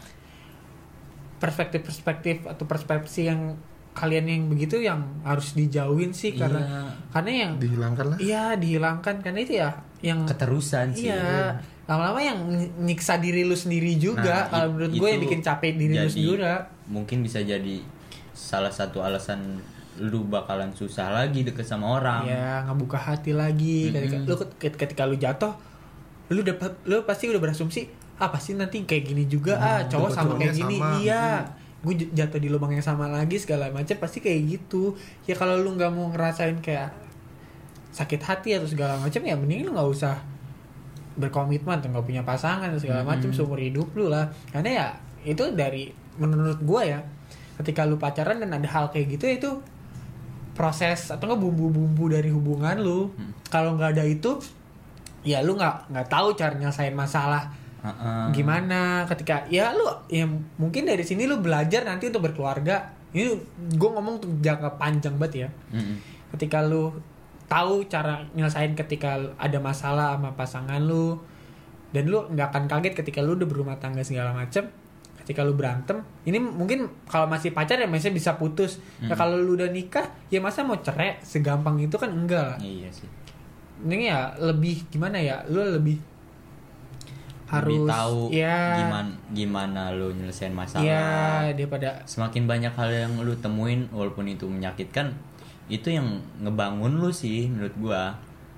[1.39, 3.55] perspektif-perspektif atau persepsi yang
[3.95, 6.83] kalian yang begitu yang harus dijauhin sih karena Iya.
[7.11, 8.17] karena yang dihilangkan lah.
[8.19, 9.15] Iya dihilangkan.
[9.19, 11.11] Karena itu ya yang keterusan sih.
[11.11, 11.59] Iya
[11.89, 14.45] lama-lama yang ny- nyiksa diri lu sendiri juga.
[14.45, 16.53] Nah, kalau menurut gue yang bikin capek diri lu jadi- sendiri juga.
[16.85, 17.81] mungkin bisa jadi
[18.31, 19.57] salah satu alasan
[19.97, 22.23] lu bakalan susah lagi deket sama orang.
[22.23, 23.89] Ya ngebuka hati lagi.
[23.89, 24.29] Ketika Mm-mm.
[24.29, 25.51] lu ket- ketika lu jatuh
[26.29, 29.57] lu dapat lu pasti udah berasumsi ah pasti nanti kayak gini juga.
[29.57, 30.77] Ah cowok sama kayak gini.
[30.77, 31.01] sama.
[31.01, 31.41] iya.
[31.79, 34.93] Gue j- jatuh di lubang yang sama lagi segala macam pasti kayak gitu.
[35.25, 36.93] Ya kalau lu nggak mau ngerasain kayak
[37.89, 40.15] sakit hati atau segala macam ya mending lu nggak usah
[41.19, 44.87] berkomitmen atau nggak punya pasangan segala macam seumur hidup lu lah karena ya
[45.27, 46.99] itu dari menurut gua ya
[47.59, 49.51] ketika lu pacaran dan ada hal kayak gitu itu
[50.55, 53.31] proses atau nggak bumbu-bumbu dari hubungan lu Hmm.
[53.47, 54.39] kalau nggak ada itu
[55.21, 58.35] ya lu nggak nggak tahu cara nyelesain masalah Heeh.
[58.35, 63.39] gimana ketika ya lu ya mungkin dari sini lu belajar nanti untuk berkeluarga ini
[63.71, 65.95] gue ngomong untuk jangka panjang banget ya Mm-mm.
[66.35, 66.91] ketika lu
[67.49, 71.17] tahu cara nyelesain ketika ada masalah sama pasangan lu.
[71.89, 74.69] Dan lu nggak akan kaget ketika lu udah berumah tangga segala macem.
[75.17, 78.77] Ketika lu berantem ini mungkin kalau masih pacar ya masih bisa putus.
[79.01, 79.17] Nah Mm.
[79.17, 81.17] kalau lu udah nikah ya masa mau cerai?
[81.21, 82.57] Segampang itu kan enggak.
[82.57, 83.09] Lah iya sih.
[83.79, 85.41] Ini ya lebih gimana ya?
[85.45, 85.97] Lu lebih
[87.49, 90.85] harus lebih tahu ya gimana gimana lu nyelesain masalah.
[90.85, 91.09] Ya
[91.57, 95.17] daripada semakin banyak hal yang lu temuin walaupun itu menyakitkan
[95.69, 98.03] itu yang ngebangun lu sih menurut gua.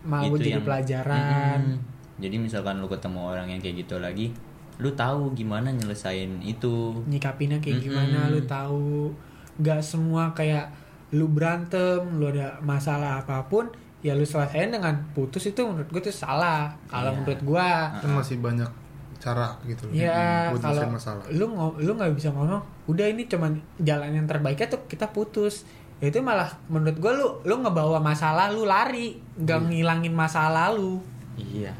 [0.01, 1.59] Mau Itu jadi yang- pelajaran.
[1.61, 1.79] Mm-mm.
[2.17, 4.29] jadi misalkan lu ketemu orang yang kayak gitu lagi
[4.77, 7.05] lu tahu gimana nyelesain itu.
[7.05, 7.87] Nyikapinnya kayak Mm-mm.
[7.87, 9.13] gimana lu tahu.
[9.57, 10.73] Nggak semua kayak
[11.11, 13.67] lu berantem lu ada masalah apa pun
[13.99, 16.71] ya lu selesaiin dengan putus itu menurut gue tuh salah.
[16.87, 17.17] Kalau Iya.
[17.19, 18.69] menurut gua kan masih banyak
[19.17, 21.23] cara gitu loh ya buat kalau nyelesain masalah.
[21.29, 21.45] lu
[21.77, 22.57] lu nggak bisa ngomong
[22.89, 25.61] udah ini cuman jalan yang terbaiknya tuh kita putus
[26.01, 29.21] itu malah menurut gua lu lu ngebawa masalah lu lari.
[29.37, 31.01] Nggak ngilangin masalah lu
[31.37, 31.73] iya.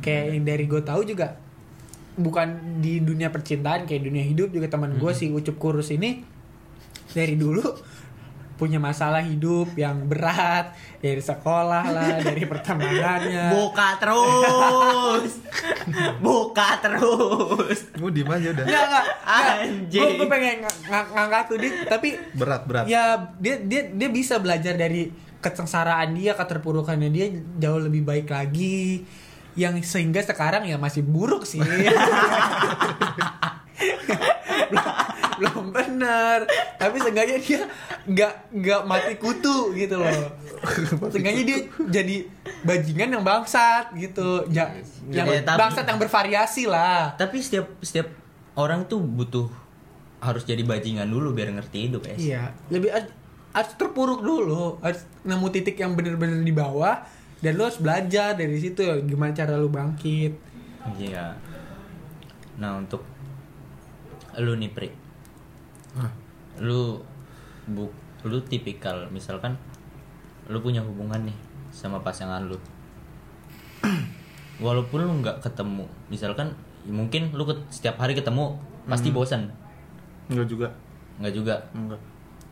[0.00, 1.36] Kayak yang dari gue tahu juga
[2.16, 6.24] bukan di dunia percintaan kayak dunia hidup juga teman gue si ucup kurus ini
[7.12, 7.64] dari dulu
[8.60, 15.32] punya masalah hidup yang berat dari sekolah lah dari pertemanannya buka terus
[16.24, 19.04] buka terus gue diem aja udah Enggak, enggak.
[19.24, 20.10] Anjing.
[20.14, 23.02] Gue pengen ng- ng- ngangkat tuh dia, tapi berat berat ya
[23.40, 25.08] dia dia dia bisa belajar dari
[25.40, 29.08] kesengsaraan dia, keterpurukannya dia jauh lebih baik lagi.
[29.52, 31.58] Yang sehingga sekarang ya masih buruk sih.
[33.80, 34.86] belum,
[35.38, 36.38] belum bener.
[36.76, 37.60] Tapi seenggaknya dia
[38.04, 40.22] nggak nggak mati kutu gitu loh.
[41.08, 41.58] Seenggaknya dia
[41.90, 42.16] jadi
[42.62, 44.44] bajingan yang bangsat gitu.
[44.48, 44.70] Ja,
[45.08, 47.16] yang Ya, tapi- bangsat yang bervariasi lah.
[47.16, 48.08] tapi setiap setiap
[48.54, 49.48] orang tuh butuh
[50.18, 53.08] harus jadi bajingan dulu biar ngerti hidup ya Iya, lebih harus,
[53.74, 57.00] terpuruk dulu, harus nemu titik yang bener-bener di bawah
[57.40, 60.36] dan lu harus belajar dari situ ya gimana cara lu bangkit.
[60.94, 61.32] iya
[62.54, 63.00] nah untuk
[64.38, 64.88] lu nih Pri.
[66.62, 67.02] Lu
[67.66, 67.90] bu
[68.22, 69.56] lu tipikal misalkan
[70.46, 71.36] lu punya hubungan nih
[71.72, 72.58] sama pasangan lu.
[74.60, 76.52] Walaupun lu nggak ketemu misalkan
[76.84, 79.42] ya mungkin lu ket- setiap hari ketemu pasti bosan
[80.28, 80.68] enggak juga.
[81.18, 81.54] Nggak juga.
[81.72, 82.00] Enggak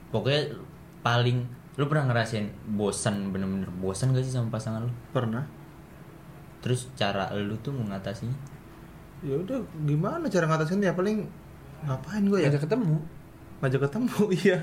[0.09, 0.57] pokoknya
[1.05, 1.45] paling
[1.79, 4.93] lu pernah ngerasain bosan bener-bener bosan gak sih sama pasangan lu?
[5.15, 5.47] Pernah.
[6.59, 8.35] Terus cara lu tuh mengatasinya?
[9.23, 11.23] Ya udah gimana cara ngatasin ya paling
[11.81, 12.49] ngapain gue ya?
[12.49, 12.97] Ngajak ketemu.
[13.59, 14.59] ngajak ketemu iya.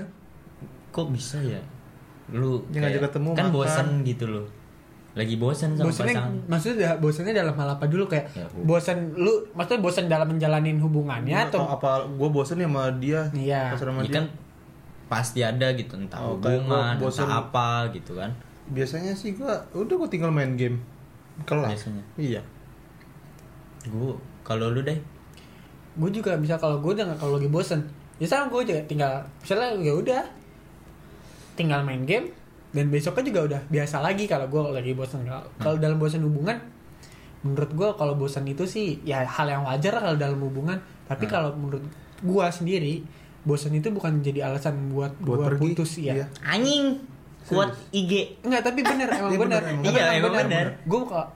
[0.90, 1.60] Kok bisa ya?
[2.28, 3.54] Lu Ya, ngajak ketemu, kan makan.
[3.54, 4.48] bosan gitu loh.
[5.14, 6.34] Lagi bosan sama Bosannya pasangan.
[6.46, 8.04] maksudnya bosannya dalam hal apa dulu?
[8.06, 12.66] Kayak Ya, bosan lu maksudnya bosan dalam menjalanin hubungannya atau atau apa gue bosen ya
[12.66, 13.22] sama dia?
[13.32, 13.62] Iya.
[13.70, 14.14] pas sama Ya dia?
[14.14, 14.26] kan
[15.06, 17.24] pasti ada gitu entah Oh, hubungan bosen.
[17.24, 18.28] entah apa gitu kan.
[18.68, 20.84] Biasanya sih gue udah gue tinggal main game.
[21.42, 21.68] Kelas.
[21.70, 22.04] Biasanya.
[22.18, 22.42] iya.
[23.86, 24.98] Gua kalau lu deh
[25.96, 27.82] gue juga bisa kalau gue udah kalau lagi bosan
[28.16, 30.22] ya sama gue juga tinggal misalnya ya udah
[31.56, 32.32] tinggal main game
[32.72, 36.60] dan besoknya juga udah biasa lagi kalau gue lagi bosan Kalau- kalau dalam bosan hubungan
[37.42, 41.54] menurut gue kalau bosan itu sih ya hal yang wajar kalau dalam hubungan tapi kalau
[41.54, 41.86] menurut
[42.18, 43.06] gue sendiri
[43.46, 46.26] bosan itu bukan jadi alasan buat Buat gue putus ya iya.
[46.42, 46.98] Anjing.
[47.46, 48.42] Kuat IG.
[48.42, 49.62] Enggak, tapi bener, emang Iya, bener.
[49.62, 49.92] bener, bener.
[49.94, 50.66] Iya, emang bener.
[50.82, 51.28] Gue kok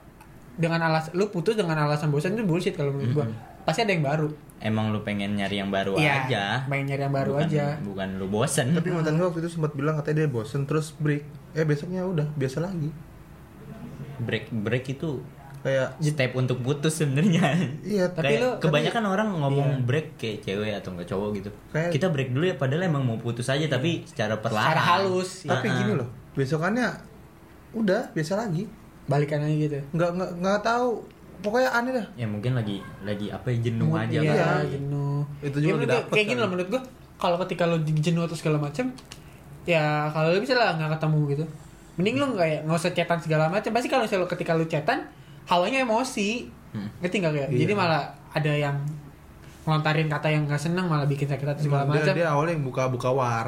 [0.58, 3.26] dengan alasan lu putus dengan alasan bosan itu bullshit kalau menurut gua.
[3.62, 4.26] Pasti ada yang baru.
[4.60, 6.44] Emang lu pengen nyari yang baru Iya, aja.
[6.68, 7.64] pengen nyari yang baru Bukan- aja.
[7.80, 8.66] Bukan lu bosen.
[8.72, 11.24] Tapi mantan gue waktu itu sempat bilang katanya dia bosen terus break.
[11.52, 12.92] Eh besoknya udah biasa lagi.
[14.20, 15.24] break break itu
[15.60, 17.52] Kayak step untuk putus sebenarnya.
[17.82, 19.80] iya Tapi Kayak lu- kebanyakan orang ngomong Iya.
[19.82, 21.50] break kayak cewek atau enggak cowok gitu.
[21.70, 24.72] Kayak- Kita break dulu ya padahal emang mau putus aja tapi secara perlahan.
[24.72, 25.30] Secara halus.
[25.42, 26.08] tapi Ah, gini loh.
[26.32, 26.88] Besokannya
[27.72, 28.64] udah biasa lagi.
[29.04, 29.76] Balikan aja gitu.
[29.90, 30.90] Nggak nggak nggak tahu.
[31.40, 32.06] Pokoknya aneh dah.
[32.14, 34.76] Ya mungkin lagi lagi apa ya jenuh aja iya, kali.
[34.76, 35.20] jenuh.
[35.40, 36.42] Itu Ya, juga menurut dapet Kayak gini kali.
[36.42, 36.82] loh menurut gua.
[37.16, 38.86] Kalau ketika lu jenuh atau segala macem
[39.64, 41.44] ya kalau lu bisa lah nggak ketemu gitu.
[41.94, 43.70] Mending lu nggak ya nggak usah chatan segala macam.
[43.70, 44.98] Pasti kalau misalnya lu ketika lu chatan
[45.46, 46.48] hawanya emosi.
[46.70, 46.88] Hmm.
[47.00, 47.48] Ngerti nggak kayak?
[47.50, 47.58] Iya.
[47.60, 48.76] Jadi malah ada yang
[49.60, 52.14] ngelontarin kata yang nggak seneng malah bikin sakit hati segala Emang dia, macam.
[52.16, 53.46] dia awalnya yang buka buka war.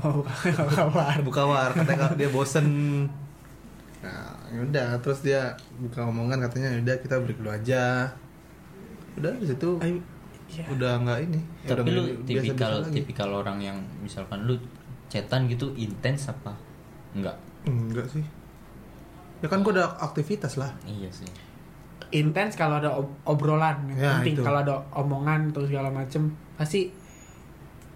[0.00, 1.16] Oh, bukan kabar.
[1.20, 2.66] buka war katanya dia bosen.
[4.00, 8.04] Nah, yaudah terus dia buka omongan katanya udah kita break dulu aja.
[9.14, 9.70] Udah di situ
[10.46, 10.64] iya.
[10.68, 11.40] udah nggak ini.
[11.62, 12.92] Ya Tapi udah lu tipikal lagi.
[12.94, 14.54] tipikal orang yang misalkan lu
[15.06, 16.52] chatan gitu intens apa?
[17.12, 17.36] Enggak.
[17.64, 18.24] Enggak sih.
[19.38, 20.70] Ya kan gua ada aktivitas lah.
[20.84, 21.28] Iya sih.
[22.12, 26.92] intens kalau ada ob- obrolan yang Ya, penting kalau ada omongan atau segala macem pasti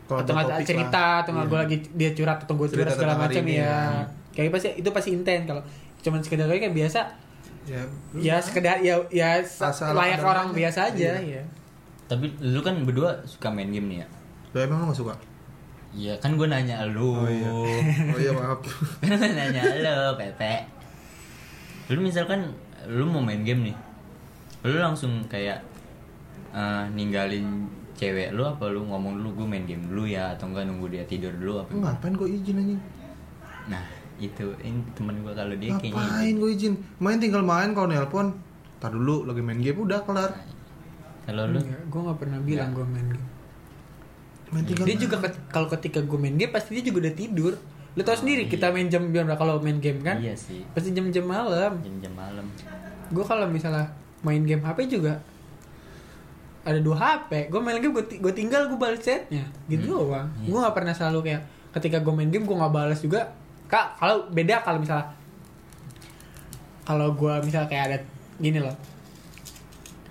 [0.03, 1.21] Kalau atau nggak ada topik cerita lah.
[1.21, 1.53] atau nggak Iya.
[1.53, 4.09] gue lagi dia curhat atau gue curhat segala macam ini, ya ya.
[4.33, 5.61] kayak pasti itu pasti intens kalau
[6.07, 7.03] cuman sekedar kayak biasa
[7.67, 7.83] Ya,
[8.15, 10.55] ya sekedar ya ya Asal layak orang aja.
[10.55, 11.43] biasa aja Iya.
[11.43, 11.45] ya
[12.07, 14.07] Tapi lu kan berdua suka main game nih ya?
[14.55, 15.15] Lo emang lo gak suka?
[15.91, 17.19] Iya kan gue nanya lu.
[17.19, 17.51] Oh iya.
[17.51, 18.63] Oh iya maaf.
[19.03, 20.63] Kan nanya lu, Pepe.
[21.91, 22.55] Lu misalkan
[22.87, 23.77] lu mau main game nih.
[24.63, 25.59] Lu langsung kayak
[26.55, 27.67] eh, ninggalin
[27.97, 31.03] cewek lu apa lu ngomong dulu gue main game dulu ya atau enggak nunggu dia
[31.03, 32.81] tidur dulu apa Lu ngapain gue izin anjing?
[33.67, 33.83] Nah,
[34.19, 36.75] itu ini temen gue kalau dia kayaknya Ngapain gue izin?
[36.97, 38.33] Main tinggal main kalau nelpon.
[38.77, 40.33] Tar dulu lagi main game udah kelar.
[41.23, 43.27] kalau lu gue nggak pernah bilang gue main game
[44.49, 44.85] Main tinggal.
[44.85, 45.03] dia main.
[45.03, 47.53] juga ket- kalau ketika gue main game pasti dia juga udah tidur
[47.91, 50.93] lu tau sendiri kita main jam jam berapa kalau main game kan iya sih pasti
[50.93, 52.47] jam-jam malam jam-jam malam
[53.07, 53.89] gue kalau misalnya
[54.21, 55.19] main game HP juga
[56.63, 59.93] ada dua HP gue main game gue tinggal gue balas chatnya gitu Hmm.
[60.05, 63.33] doang Iya gue nggak pernah selalu kayak ketika gue main game gue nggak balas juga
[63.67, 65.07] kak kalau beda kalau misalnya
[66.83, 67.99] kalau gue misalnya kayak ada
[68.39, 68.77] gini loh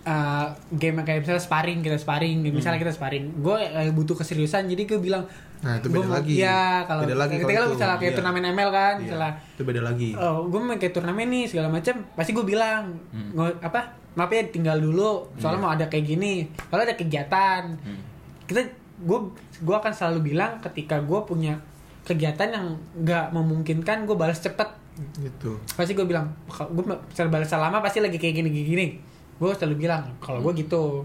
[0.05, 2.85] Uh, game yang kayak misalnya sparring kita sparring misalnya Hmm.
[2.85, 5.25] kita sparring gue eh, butuh keseriusan jadi gue bilang
[5.65, 6.33] Nah, itu gua beda mau- lagi.
[6.37, 8.17] Iya, kalau Beda lagi ketika kalau misalnya kayak Iya.
[8.21, 10.09] turnamen ML kan, Iya, misalnya Itu beda lagi.
[10.13, 13.33] oh gue main kayak turnamen nih segala macam pasti gue bilang Hmm.
[13.33, 13.81] nggak apa
[14.13, 15.65] maaf ya tinggal dulu soalnya Iya.
[15.65, 17.99] mau ada kayak gini kalau ada kegiatan Hmm.
[18.45, 18.61] kita
[18.99, 19.19] gue
[19.57, 21.57] gue akan selalu bilang ketika gue punya
[22.05, 22.67] kegiatan yang
[23.01, 24.85] nggak memungkinkan gue balas cepet
[25.19, 25.59] Gitu.
[25.75, 28.87] pasti gue bilang gue misalnya balas lama pasti lagi kayak gini gini, gini.
[29.35, 31.03] gue selalu bilang kalau gue gitu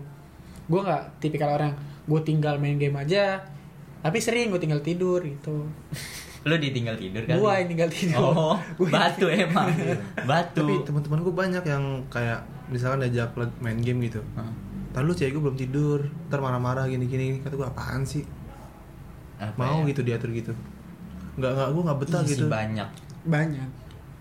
[0.70, 1.74] gue nggak tipikal orang
[2.06, 3.42] gue tinggal main game aja
[3.98, 5.66] tapi sering gue tinggal tidur gitu
[6.46, 9.68] lu ditinggal tidur kan gue yang tinggal tidur oh Gua batu emang
[10.22, 14.22] batu Tapi teman-teman gue banyak yang kayak misalkan diajak main game gitu.
[14.38, 14.46] Hah?
[14.94, 17.42] Ntar lu cewek gue belum tidur, ntar marah-marah gini-gini.
[17.42, 18.22] Kata gue apaan sih?
[19.42, 19.90] Apa Mau ya?
[19.90, 20.54] gitu diatur gitu.
[21.40, 22.46] Nggak nggak gue nggak betah sih, gitu.
[22.46, 22.88] banyak
[23.22, 23.68] banyak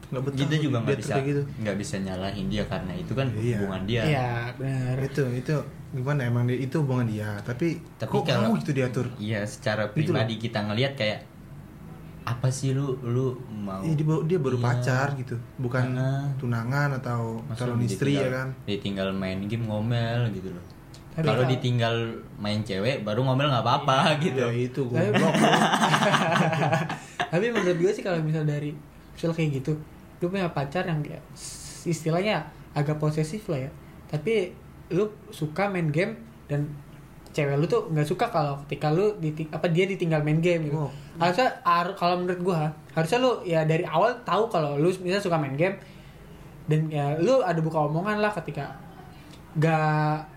[0.09, 0.37] Nggak betah.
[0.39, 1.41] kita juga nggak bisa gitu.
[1.59, 3.57] nggak bisa nyalahin dia karena itu kan Iya.
[3.57, 4.95] hubungan dia Iya benar.
[5.03, 5.55] Itu itu
[5.91, 7.29] gimana emang dia, itu hubungan dia.
[7.39, 9.05] Tapi, Tapi kok kalau- kamu gitu diatur?
[9.17, 11.19] iya secara Gitu pribadi kita ngelihat kayak
[12.21, 14.63] apa sih lu lu mau Iya, dia, baru- dia baru Iya.
[14.63, 16.29] pacar gitu, bukan Ah.
[16.35, 18.47] tunangan atau calon istri ya kan?
[18.63, 20.61] ditinggal main game ngomel gitu loh
[21.21, 21.95] kalau ditinggal
[22.35, 25.33] main cewek baru ngomel nggak apa-apa gitu Ya itu Tapi- goblok.
[27.29, 28.73] Tapi menurut gue sih kalau misal dari
[29.11, 29.77] misal kayak gitu,
[30.17, 33.71] lu punya pacar yang kayak s- istilahnya agak posesif lah ya.
[34.07, 34.49] Tapi
[34.89, 36.65] lu suka main game dan
[37.29, 40.79] cewek lu tuh nggak suka kalau ketika lu diting- apa dia ditinggal main game gitu.
[40.79, 40.91] Oh.
[41.15, 45.37] Harusnya har- kalau menurut gua harusnya lu ya dari awal tahu kalau lu misalnya suka
[45.37, 45.77] main game
[46.65, 48.73] dan ya lu ada buka omongan lah ketika
[49.51, 49.81] gak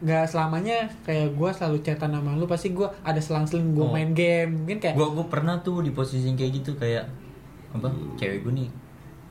[0.00, 3.92] gak selamanya kayak gua selalu chatan sama lu pasti gua ada selang-seling gua Oh.
[3.92, 7.04] main game mungkin kayak gua gua pernah tuh di posisi kayak gitu kayak
[7.70, 8.68] apa cewek gue nih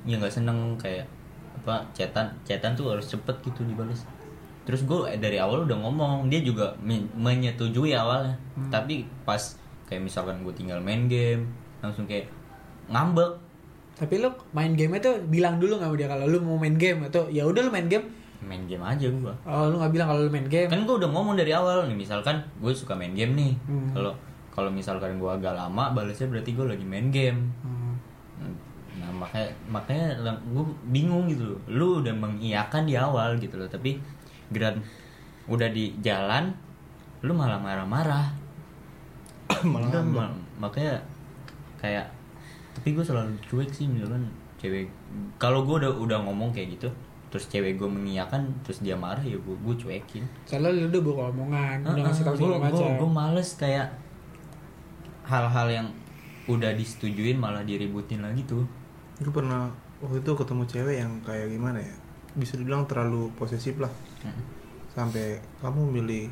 [0.03, 1.05] ya nggak seneng kayak
[1.55, 4.01] apa chatan chatan tuh harus cepet gitu dibalas
[4.61, 8.69] terus gue dari awal udah ngomong dia juga men- menyetujui awalnya Hmm.
[8.69, 9.41] tapi pas
[9.85, 12.29] kayak misalkan gue tinggal main game langsung kayak
[12.87, 13.37] ngambek
[13.93, 17.25] Tapi lu main game itu bilang dulu nggak dia kalau lu mau main game atau
[17.27, 18.05] ya udah lu main game
[18.41, 19.33] main game aja gua.
[19.45, 20.65] Oh lu nggak bilang kalau lu main game?
[20.65, 23.53] kan gua udah ngomong dari awal nih misalkan gue suka main game nih.
[23.69, 23.93] Hmm.
[23.93, 24.13] kalau
[24.51, 27.53] kalau misalkan gua agak lama balasnya berarti gua lagi main game.
[27.61, 27.93] Hmm.
[28.97, 31.59] nah makanya makanya gue bingung gitu loh.
[31.69, 34.01] Lu udah mengiyakan di awal gitu loh tapi
[34.51, 34.81] geran
[35.47, 36.49] udah di jalan
[37.21, 38.33] lu malah marah-marah.
[39.61, 40.97] Malah ma- makanya
[41.77, 42.09] kayak
[42.73, 44.25] tapi gue selalu cuek sih misalkan
[44.57, 44.89] cewek.
[45.37, 46.89] Kalau gue udah udah ngomong kayak gitu
[47.31, 50.27] terus cewek gue mengiyakan terus dia marah ya gue gue cuekin.
[50.43, 53.07] Soalnya lu udah bawa omongan, udah ngasih tau segala gue macam.
[53.07, 53.87] males kayak
[55.23, 55.87] hal-hal yang
[56.51, 58.67] udah disetujuin malah diributin lagi tuh.
[59.23, 59.71] Gue pernah
[60.03, 61.95] waktu itu ketemu cewek yang kayak gimana ya?
[62.35, 63.91] Bisa dibilang terlalu posesif lah.
[64.91, 66.27] Sampai kamu milih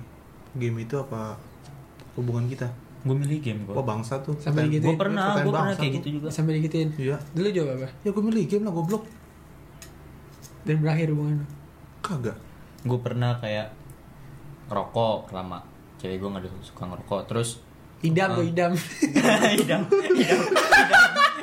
[0.60, 1.40] game itu apa
[2.20, 2.68] hubungan kita?
[3.08, 4.36] Gue milih game gue oh bangsa tuh.
[4.36, 4.92] Sampai digituin.
[4.92, 5.98] gue pernah gue pernah kayak tuh.
[6.04, 6.28] gitu juga.
[6.28, 6.92] Sampai digituin.
[7.00, 7.16] iya.
[7.32, 7.88] Dulu jawab apa?
[8.04, 9.04] ya gue milih game lah goblok
[10.70, 11.42] Dan berakhir hubungan
[12.00, 12.38] kagak
[12.80, 13.74] gue pernah kayak
[14.68, 15.66] ngerokok lama
[15.98, 17.50] cewek gue nggak suka ngerokok terus
[18.00, 18.50] Idam tuh, Ah.
[18.54, 18.72] idam.
[19.52, 19.82] idam
[20.16, 20.42] idam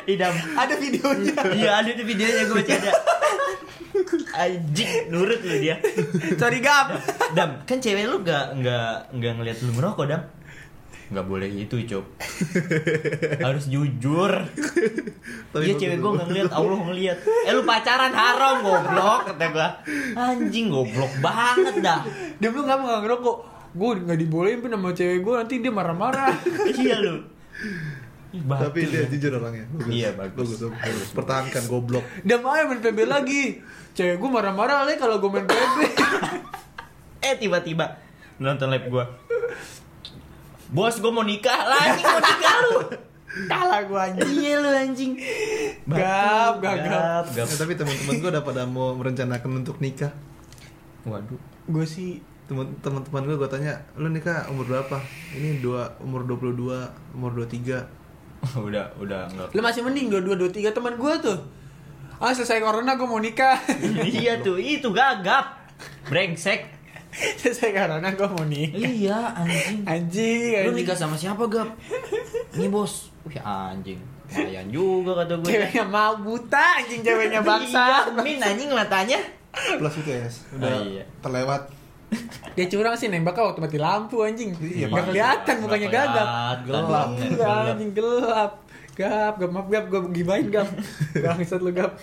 [0.06, 1.34] idam Ada videonya.
[1.52, 2.92] iya ada tuh videonya gue masih ada
[4.34, 5.76] anjing nurut lu dia
[6.32, 6.96] Sorry gap.
[7.32, 10.22] dam kan cewek lu nggak nggak nggak ngeliat lu ngerokok dam
[11.06, 12.04] nggak boleh gitu cok
[13.38, 14.32] harus jujur
[15.54, 19.44] Tapi Iya cewek gue gua- nggak ngeliat Allah ngeliat eh lu pacaran haram goblok kata
[19.48, 19.68] gue
[20.18, 22.02] anjing goblok banget dah
[22.36, 23.36] Dia belum nggak mau ngerokok.
[23.72, 26.32] Gue nggak dibolehin pun sama cewek gue nanti dia marah-marah.
[26.74, 27.22] iya lu
[28.36, 29.16] batu tapi dia lu.
[29.16, 29.88] jujur orangnya bagus.
[29.88, 30.48] Iya, bagus.
[30.58, 31.08] bagus, bagus.
[31.14, 33.62] pertahankan goblok Dia mau main PB lagi.
[33.94, 35.76] Cewek gue marah-marah lagi kalau gue main PB.
[37.26, 37.96] eh tiba-tiba
[38.36, 39.04] nonton live gue
[40.68, 42.78] bos gue mau nikah lah anjing mau nikah lu
[43.36, 44.32] Kalah gue anjing.
[44.34, 45.12] iya lu anjing
[45.84, 47.24] Gap, gap, gap.
[47.28, 47.46] gap.
[47.46, 50.10] Eh, tapi teman-teman gue udah pada mau merencanakan untuk nikah
[51.02, 55.02] waduh Gue sih teman teman-teman gue gue tanya lu nikah umur berapa
[55.32, 56.54] ini dua umur 22
[57.12, 57.82] umur 23
[58.66, 61.38] udah udah enggak Lu masih mending dua dua dua tiga teman gue tuh.
[62.16, 63.58] Ah selesai corona gue mau nikah.
[64.00, 65.66] iya tuh itu gagap
[66.06, 66.72] brengsek
[67.36, 68.76] selesai corona gue mau nikah.
[68.78, 70.76] iya anjing Anjing, lu anjing.
[70.76, 71.72] nikah sama siapa gap
[72.52, 77.84] ini bos wih anjing lumayan juga kata gue Ceweknya mau buta anjing ceweknya bangsa.
[78.06, 79.18] iya, min anjing matanya
[79.74, 81.04] plus itu ya udah Ah, iya.
[81.18, 81.62] terlewat
[82.52, 84.54] Dia curang sih nembaknya waktu mati lampu anjing.
[84.56, 86.26] Iya, Gak kelihatan mukanya gagap.
[86.62, 86.84] Gelap.
[86.86, 87.08] gelap.
[87.18, 88.52] Iya, anjing gelap.
[88.94, 90.70] Gap, gap, maaf gap, gue gibain gap.
[91.24, 91.98] Bangsat lu gap.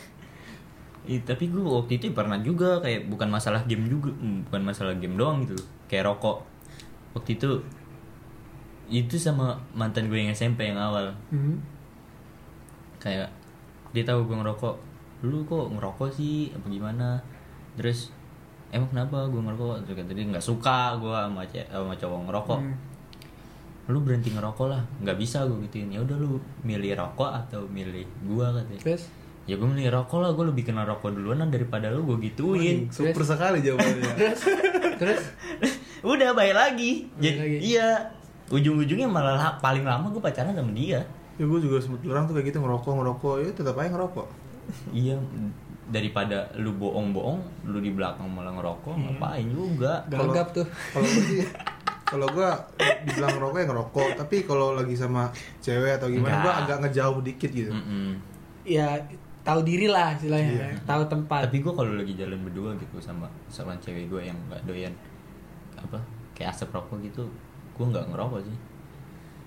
[1.03, 4.95] Ih, tapi gue waktu itu pernah juga kayak bukan masalah game juga, hmm, bukan masalah
[4.95, 5.59] game doang gitu.
[5.91, 6.47] Kayak rokok.
[7.11, 7.59] Waktu itu
[8.87, 11.11] itu sama mantan gue yang SMP yang awal.
[11.27, 11.59] Hmm.
[13.03, 13.31] Kayak
[13.91, 14.75] dia tahu gue ngerokok.
[15.27, 17.19] Lu kok ngerokok sih apa gimana?
[17.75, 18.15] Terus
[18.71, 19.83] emang kenapa gue ngerokok?
[19.83, 22.59] Terus kata dia nggak suka gue sama, sama cowok ngerokok.
[22.63, 22.75] Hmm.
[23.91, 24.79] Lu berhenti ngerokok lah.
[25.03, 25.91] nggak bisa gue gituin.
[25.91, 28.79] Ya udah lu milih rokok atau milih gue katanya.
[28.79, 29.11] Terus
[29.43, 32.88] Ya gue milih rokok lah, gue lebih kenal rokok duluan daripada lu gue gituin.
[32.88, 34.41] super sekali jawabannya terus
[34.97, 35.23] terus
[36.03, 37.08] Udah bayar lagi.
[37.15, 37.58] Jadi lagi.
[37.62, 37.89] iya.
[38.45, 40.99] Ujung-ujungnya malah la- paling lama gue pacaran sama dia.
[41.34, 44.27] ya gue juga sempet orang tuh kayak gitu ngerokok ngerokok ya tetap aja ngerokok
[44.93, 45.17] iya,
[45.86, 50.06] daripada lu bohong-bohong, lu di belakang malah ngerokok, ngapain juga.
[50.06, 50.67] gagap tuh.
[50.93, 51.41] kalau gue sih
[52.06, 52.49] kalau gue
[53.03, 57.49] dibilang ngerokok ya ngerokok tapi kalau lagi sama cewek atau gimana gue agak ngejauh dikit
[57.49, 58.21] gitu Mm-mm.
[58.62, 59.01] Ya
[59.43, 60.67] tahu diri lah istilahnya, Iya.
[60.88, 61.51] tahu tempat.
[61.51, 64.93] Tapi gue kalau lagi jalan berdua gitu sama sama cewek gue yang nggak doyan
[65.75, 65.99] apa
[66.32, 67.23] kayak asap rokok gitu,
[67.75, 68.58] gue nggak ngerokok sih.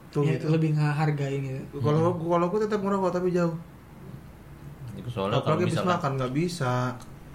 [0.06, 1.76] tuh ya, gitu lebih ngehargain gitu.
[1.82, 3.52] kalau kalau gue tetap ngerokok tapi jauh
[4.96, 6.72] Itu soalnya kalau misalkan makan nggak bisa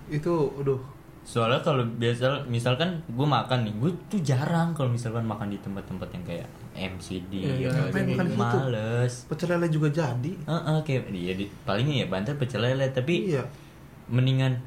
[0.09, 0.81] itu aduh
[1.21, 6.09] Soalnya kalau biasa misalkan gue makan nih, gue tuh jarang kalau misalkan makan di tempat-tempat
[6.17, 7.31] yang kayak MCD,
[7.61, 7.93] Iya, gitu.
[7.93, 8.35] di situ?
[8.35, 9.13] males.
[9.29, 13.43] pecel lele juga jadi Heeh, kayak dia di palingnya ya banter pecel lele, tapi iya
[14.09, 14.57] mendingan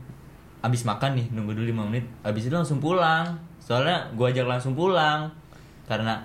[0.64, 3.36] abis makan nih nunggu dulu 5 menit, abis itu langsung pulang.
[3.60, 5.28] Soalnya gue ajak langsung pulang
[5.84, 6.24] karena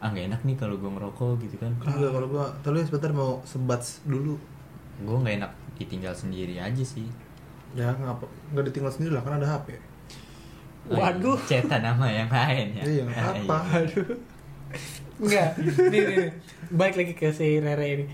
[0.00, 1.72] ah nggak enak nih kalau gue ngerokok gitu kan.
[1.80, 4.36] Enggak, kalau gua tadi sebentar mau sebat dulu.
[5.00, 7.08] Gue nggak enak ditinggal sendiri aja sih.
[7.74, 9.74] Ya ngapa nggak ditinggal sendiri lah kan ada HP.
[10.84, 11.40] Waduh.
[11.44, 12.82] cetan nama yang lain ya.
[12.84, 13.56] Iya, nggak Ah, apa-apa.
[13.80, 14.08] Aduh.
[15.16, 15.50] Enggak.
[15.58, 16.30] Nih, nih, nih.
[16.70, 18.04] Baik lagi ke si Rere ini.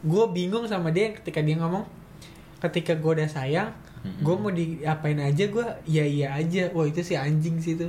[0.00, 1.84] Gue bingung sama dia ketika dia ngomong
[2.60, 3.72] ketika gue udah sayang,
[4.04, 6.68] gue mau diapain aja gue iya iya aja.
[6.70, 7.88] Wah itu si anjing sih tuh.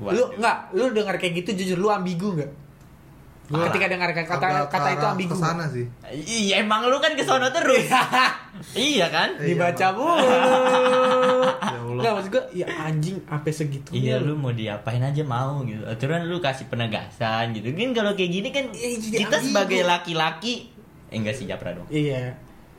[0.00, 2.50] Lu enggak, lu dengar kayak gitu jujur lu ambigu enggak?
[3.50, 5.34] Gua ketika dengar kata agak kata itu ambigu.
[5.34, 5.82] ke sana sih.
[6.22, 7.90] Iya emang lu kan ke sono terus.
[8.72, 9.34] iya kan?
[9.36, 10.22] Iya, Dibaca mulu.
[11.60, 12.00] Ya Allah.
[12.00, 16.24] Nggak maksud gue ya anjing apa segitu Iya lu mau diapain aja mau gitu Aturan
[16.24, 19.46] lu kasih penegasan gitu Kan kalau kayak gini kan Iya, Kita ambigu.
[19.50, 20.70] sebagai laki-laki
[21.10, 22.38] Eh enggak sih Japra dong Iya.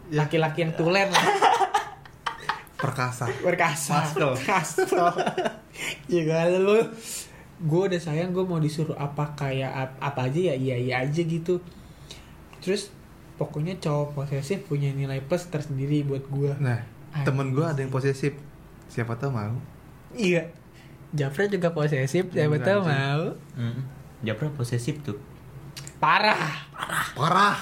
[0.09, 1.25] Laki-laki yang tulen lah.
[2.75, 3.29] Perkasa.
[4.01, 4.31] Kastel.
[6.07, 6.79] Ya kan lu.
[7.61, 11.21] Gue udah sayang gue mau disuruh apa kayak ap- apa aja ya iya iya aja
[11.21, 11.61] gitu.
[12.57, 12.89] Terus
[13.35, 16.53] pokoknya cowok posesif punya nilai plus tersendiri buat gue.
[16.57, 16.81] Nah,
[17.11, 17.25] Anjing.
[17.25, 18.33] temen gue ada yang posesif.
[18.85, 19.55] Siapa tahu mau.
[20.11, 20.49] Iya.
[21.11, 22.87] Jafra juga posesif, siapa Enggak, anjing.
[22.87, 23.23] mau.
[23.57, 23.81] Mm.
[24.21, 25.17] Japra posesif tuh
[25.97, 26.65] Parah.
[27.13, 27.57] Parah.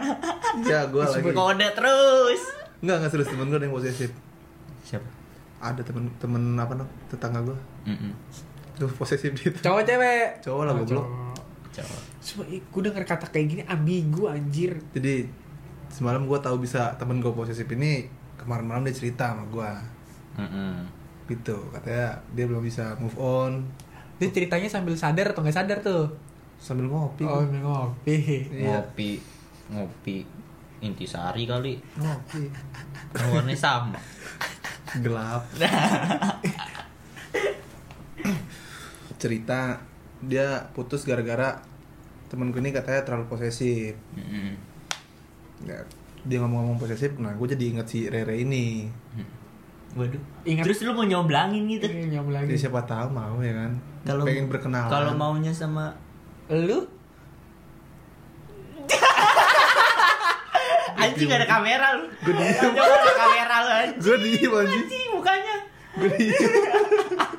[0.64, 1.30] ya gue lagi.
[1.30, 2.42] Kode terus
[2.80, 4.10] Enggak enggak serius temen gue ada yang posesif.
[4.82, 5.08] Siapa?
[5.60, 7.58] Ada temen temen apa namanya tetangga gue.
[7.86, 8.12] Mm-mm.
[8.80, 9.52] Tuh posesif dia.
[9.54, 10.40] Cowok cewek.
[10.40, 11.04] Cowok lah, Oh, goblok.
[11.04, 11.30] cowok.
[11.70, 14.80] Cowok Cuma gue denger kata kayak gini ambigu anjir.
[14.90, 15.28] Jadi
[15.88, 19.70] semalam gue tahu bisa temen gue posesif ini kemarin malam dia cerita sama gue
[20.38, 20.86] Mm-mm.
[21.26, 23.66] gitu katanya dia belum bisa move on
[24.16, 26.06] Dia ceritanya sambil sadar atau nggak sadar tuh?
[26.56, 27.90] sambil ngopi Oh, gua.
[27.90, 28.16] ngopi.
[28.48, 28.80] Iya.
[28.80, 29.10] Ngopi
[29.68, 30.16] Ngopi
[30.80, 32.46] Intisari kali ngopi
[33.12, 33.98] Warnanya sama
[34.96, 35.42] gelap
[39.20, 39.76] cerita
[40.18, 41.60] dia putus gara-gara
[42.26, 43.94] temen gue ini katanya terlalu posesif.
[45.60, 45.76] Ya,
[46.22, 48.88] dia ngomong-ngomong posesif nah gue jadi inget si Rere ini.
[49.90, 50.22] Waduh.
[50.44, 51.84] Ingat- Terus lu mau nyoblangin gitu.
[51.84, 52.46] Ini nyambung lagi.
[52.48, 53.72] jadi siapa tahu mau ya kan?
[54.02, 54.88] Kalau pengen berkenalan.
[54.88, 55.92] Kalau maunya sama
[56.48, 56.86] Lu?
[60.96, 62.04] Anjing gak ada kamera lu.
[62.20, 62.72] Gue diem.
[62.76, 63.98] Ada kamera lu anjing.
[63.98, 65.08] Gue diem anjing.
[65.10, 65.56] Mukanya.
[65.96, 66.34] Gue diem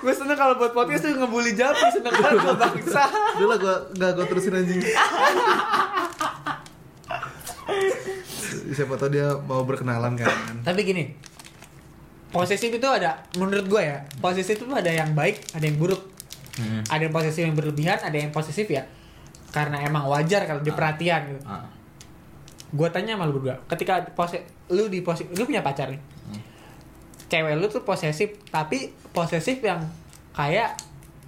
[0.00, 3.02] gue seneng kalau buat podcast tuh ngebully Japri seneng banget gue bangsa.
[3.36, 4.80] udah lah gue gak gue terusin anjing
[8.70, 10.30] siapa tahu dia mau berkenalan kan
[10.62, 11.04] Tapi gini,
[12.30, 16.02] posesif itu ada, menurut gue ya, posesif itu ada yang baik, ada yang buruk.
[16.54, 16.82] Hmm.
[16.86, 18.86] Ada yang posesif yang berlebihan, ada yang posesif ya
[19.50, 21.42] karena emang wajar kalau dia perhatian gitu.
[21.42, 21.66] Ah.
[22.70, 25.98] Gue tanya sama lu berdua, ketika pose, lu di posisi, lu punya pacar nih,
[26.30, 26.38] Hmm.
[27.30, 28.78] Cewek lu tuh posesif, tapi
[29.08, 29.78] posesif yang
[30.32, 30.74] kayak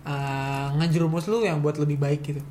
[0.03, 2.43] eh, ngejerumus lu yang buat lebih baik gitu.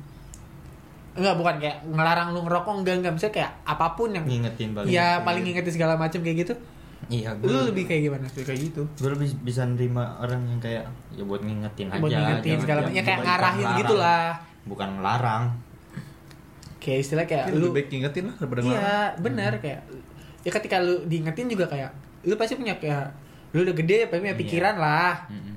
[1.12, 3.12] Enggak, bukan kayak ngelarang lu ngerokok, enggak, enggak.
[3.12, 5.20] Misalnya kayak apa pun yang Ngingetin paling Iya, ngingetin.
[5.22, 6.54] paling ngingetin segala macam kayak gitu.
[7.04, 8.24] Iya Lu gue lebih kayak gimana?
[8.24, 12.46] kayak gitu Gue lebih bisa nerima orang yang kayak Ya buat ngingetin aja Buat ngingetin
[12.48, 12.94] jangan- segala macam.
[12.94, 14.26] Ya kayak bukan ngarahin gitu lah.
[14.64, 15.44] Bukan ngelarang
[16.78, 19.80] Kayak istilah kayak lu lebih baik ngingetin lah daripada Iya, benar kayak
[20.42, 21.90] ya ketika lu diingetin juga kayak
[22.22, 23.06] lu pasti punya kayak
[23.52, 24.40] lu udah gede pasti punya Iya.
[24.40, 25.12] pikiran lah.
[25.28, 25.54] Mm-mm.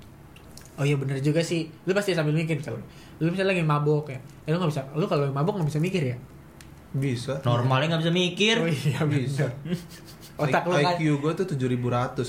[0.75, 1.71] Oh iya bener juga sih.
[1.83, 2.79] Lu pasti sambil mikir kalau
[3.17, 4.19] lu misalnya lagi mabok ya.
[4.43, 6.17] Ya lu nggak bisa lu kalau mabok nggak bisa mikir ya.
[6.93, 9.51] bisa Normalnya gak bisa mikir Oh iya bisa
[10.39, 10.95] Otak lu kan.
[10.95, 11.75] IQ gue tuh 7100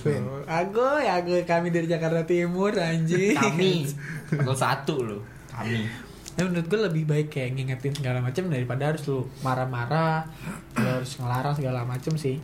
[0.03, 3.35] men Ago ya ago kami dari Jakarta Timur anjing.
[3.35, 3.87] Kami
[4.35, 5.87] Level satu lu Kami
[6.35, 10.29] Nah, menurut gue lebih baik kayak ngingetin segala macam daripada harus lu marah-marah,
[10.77, 12.37] lu harus ngelarang segala macam sih.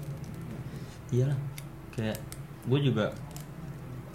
[1.10, 1.36] Iyalah
[1.92, 2.16] Kayak
[2.64, 3.06] Gue juga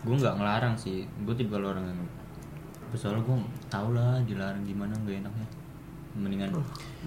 [0.02, 2.00] Gue gak ngelarang sih Gue tipe orang yang
[2.94, 3.36] Soalnya gue
[3.68, 5.48] tau lah dilarang gimana gak enaknya
[6.14, 6.50] Mendingan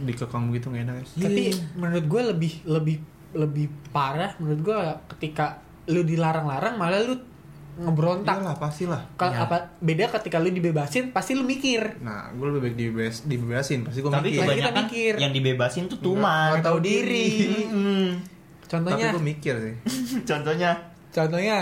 [0.01, 1.57] dikekang begitu gak enak Tapi Iya.
[1.75, 2.97] menurut gue lebih lebih
[3.31, 4.77] lebih parah menurut gue
[5.09, 7.15] ketika lu dilarang-larang malah lu
[7.73, 8.43] ngebrontak.
[8.43, 9.47] lah pasti lah Kalau Iya.
[9.47, 11.99] apa beda ketika lu dibebasin pasti lu mikir.
[12.01, 15.13] nah gue lebih baik dibebas, dibebasin pasti gue Tapi mikir Kebanyakan kebanyakan mikir.
[15.17, 17.31] yang dibebasin tuh tuman Nggak tahu diri.
[17.31, 19.75] Tapi Contohnya gue mikir sih
[20.31, 20.71] Contohnya
[21.11, 21.59] contohnya?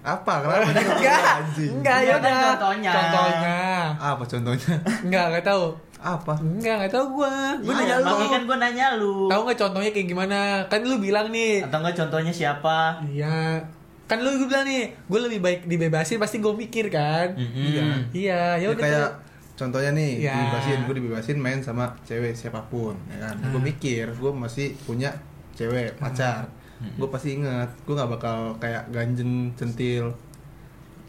[0.00, 0.32] Apa?
[0.40, 1.72] Kenapa dia enggak anjing?
[1.74, 2.38] Enggak ya udah.
[2.54, 2.92] contohnya.
[2.92, 3.58] contohnya.
[3.98, 4.74] Apa contohnya?
[5.02, 5.64] Enggak enggak tahu.
[5.98, 6.32] Apa?
[6.38, 7.34] Enggak enggak tahu gua.
[7.58, 8.06] Gua Iya, nanya lu.
[8.06, 9.14] makanya kan gue nanya lu.
[9.26, 10.38] Tahu nggak contohnya kayak gimana?
[10.66, 11.62] Kan lu bilang nih.
[11.62, 13.02] Atau enggak contohnya siapa?
[13.04, 13.58] Iya.
[14.06, 17.34] Kan lu bilang nih gue lebih baik dibebasin pasti gue mikir kan?
[17.34, 17.60] Mm-mm.
[17.60, 17.84] Iya.
[18.10, 19.12] iya ya Ya udah kayak tuh.
[19.58, 20.32] contohnya nih Ya.
[20.32, 23.34] dibebasin gue dibebasin main sama cewek siapa pun ya kan?
[23.50, 25.10] Gue mikir gue masih punya
[25.52, 26.46] cewek pacar
[26.78, 30.14] gue pasti inget gue nggak bakal kayak ganjeng centil.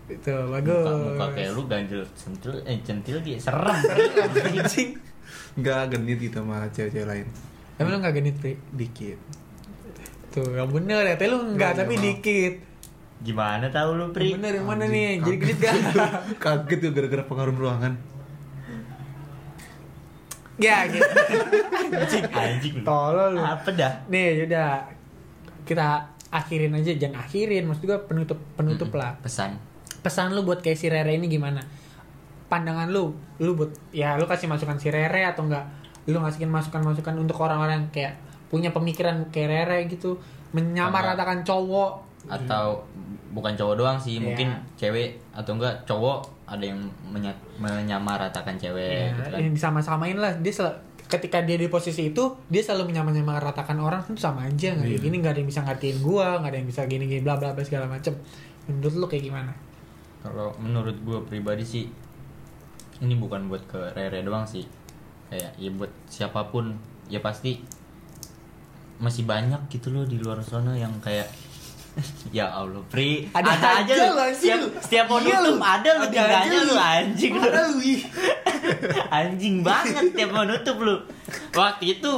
[0.10, 0.86] Itu muka, bagus.
[1.14, 3.78] muka kayak lu ganjel centil eh centil gitu serem.
[4.50, 4.98] Anjing.
[5.62, 7.28] Nggak genit gitu sama cewek-cewek lain.
[7.78, 9.20] Tapi lu nggak genit pri dikit.
[10.34, 12.54] Tuh yang bener ya tapi lu nggak tapi dikit.
[13.22, 14.34] Gimana tahu lu pri?
[14.34, 15.22] Yang bener yang mana nih?
[15.22, 15.76] Jadi genit gak
[16.44, 17.94] kaget tuh gara-gara pengaruh ruangan.
[20.60, 21.06] Ya gitu.
[21.94, 22.76] Anjing anjing.
[22.84, 23.42] Tolol lu.
[23.46, 23.94] Apa dah?
[24.12, 24.99] Nih yaudah
[25.70, 27.70] kita akhirin aja jangan akhirin.
[27.70, 29.14] Maksud gua penutup penutup lah.
[29.22, 29.62] Pesan.
[30.02, 31.62] Pesan lu buat kayak si Rere ini gimana?
[32.50, 35.70] Pandangan lu lu buat ya lu kasih masukan si Rere atau enggak?
[36.10, 38.14] Lu ngasihin masukan-masukan untuk orang-orang yang kayak
[38.50, 40.18] punya pemikiran kayak Rere gitu.
[40.52, 42.10] Menyamaratakan cowok.
[42.26, 42.82] Atau
[43.30, 44.26] bukan cowok doang sih Iya.
[44.26, 49.38] mungkin cewek atau enggak cowok ada yang menya- menyamaratakan cewek ya, gitu kan.
[49.38, 50.34] yang disama-samain lah.
[50.42, 50.80] Dia sel-
[51.10, 55.02] ketika dia di posisi itu dia selalu menyamaratakan orang itu sama aja nggak Iya.
[55.02, 57.52] gini nggak ada yang bisa ngertiin gua nggak ada yang bisa gini gini bla bla
[57.52, 58.14] bla segala macem
[58.70, 59.52] menurut lu kayak gimana
[60.20, 61.86] Kalau menurut gue pribadi sih
[63.00, 64.68] ini bukan buat ke Rere doang sih.
[65.32, 66.76] Kayak ya buat siapa pun
[67.08, 67.64] ya pasti
[69.00, 71.32] masih banyak gitu loh di luar sana yang kayak
[72.30, 73.28] ya Allah, Pri.
[73.32, 74.06] Ada aja lu.
[74.16, 75.64] lu, Setiap, setiap mau Iya nutup lu.
[75.64, 77.44] ada lu Ada tinggalnya aja lu anjing lu.
[77.46, 77.62] Ada
[79.24, 80.96] anjing banget tiap mau nutup lu.
[81.52, 82.14] Waktu itu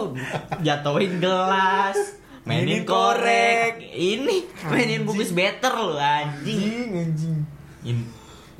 [0.61, 1.97] jatuhin gelas,
[2.43, 3.77] mainin Mainin korek.
[3.77, 6.59] korek, ini mainin bungkus better lu anjing.
[6.91, 7.99] anjing anjing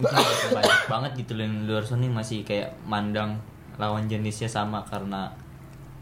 [0.02, 3.38] banyak banget gitu loh yang luar sana masih kayak mandang
[3.78, 5.30] lawan jenisnya sama karena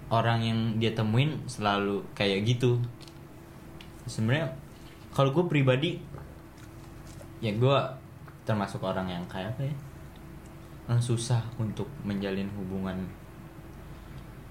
[0.07, 2.80] orang yang dia temuin selalu kayak gitu
[4.07, 4.55] sebenarnya
[5.16, 5.99] kalau gue pribadi
[7.39, 7.78] ya gue
[8.43, 9.76] termasuk orang yang kayak apa ya?
[10.97, 12.97] Susah untuk menjalin hubungan.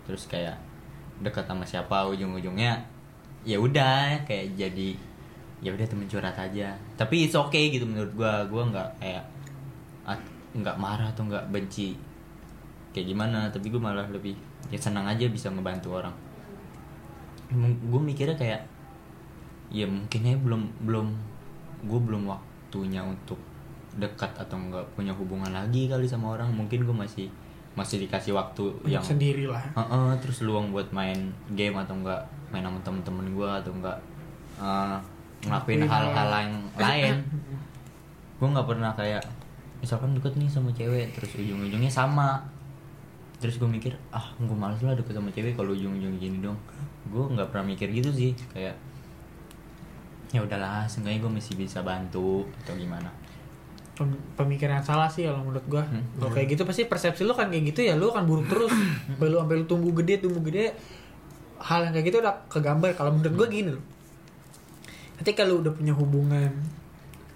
[0.07, 0.55] Terus kayak
[1.19, 2.79] dekat sama siapa ujung-ujungnya
[3.43, 4.95] ya udah kayak jadi
[5.59, 6.79] ya udah temen curhat aja.
[6.95, 8.47] Tapi it's okay gitu menurut gua.
[8.47, 9.25] Gua nggak kayak
[10.55, 11.99] nggak marah atau nggak benci
[12.95, 13.51] kayak gimana.
[13.51, 14.39] Tapi gua malah lebih
[14.71, 16.15] ya senang aja bisa ngebantu orang.
[17.83, 18.63] Gue mikirnya kayak
[19.69, 21.07] ya mungkin ya belum belum
[21.85, 23.37] gue belum waktunya untuk
[23.95, 26.49] dekat atau nggak punya hubungan lagi kali sama orang.
[26.51, 27.27] Mungkin gue masih
[27.75, 31.15] masih dikasih waktu yang sendiri lah Heeh, terus luang buat main
[31.55, 32.19] game atau enggak
[32.51, 33.99] main sama temen-temen gue atau enggak
[34.59, 34.99] eh,
[35.47, 37.15] ngelakuin hal-hal hal- yang lain.
[38.37, 39.23] Gue nggak pernah kayak
[39.79, 42.43] misalkan deket nih sama cewek terus ujung-ujungnya sama.
[43.39, 46.59] Terus gue mikir ah gue males lah deket sama cewek kalau ujung-ujung gini dong.
[47.07, 48.75] Gue nggak pernah mikir gitu sih kayak
[50.29, 53.09] ya udahlah seenggaknya gue masih bisa bantu atau gimana?
[53.97, 55.83] Pem- pemikiran salah sih kalau menurut gua.
[55.83, 56.05] Hmm.
[56.21, 58.71] kalau kayak gitu pasti persepsi lu kan kayak gitu ya lu akan buruk terus.
[58.71, 60.71] Sampai lu sampai lu tumbuh gede tumbuh gede
[61.59, 62.95] hal yang kayak gitu udah kegambar.
[62.95, 63.83] Kalau menurut gua gini loh.
[65.19, 66.53] Ketika lu udah punya hubungan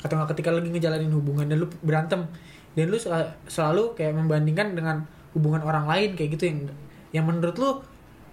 [0.02, 2.26] atau nggak ketika lagi ngejalanin hubungan dan lu berantem
[2.74, 6.58] dan lu sel- selalu kayak membandingkan dengan hubungan orang lain kayak gitu yang
[7.14, 7.70] yang menurut lu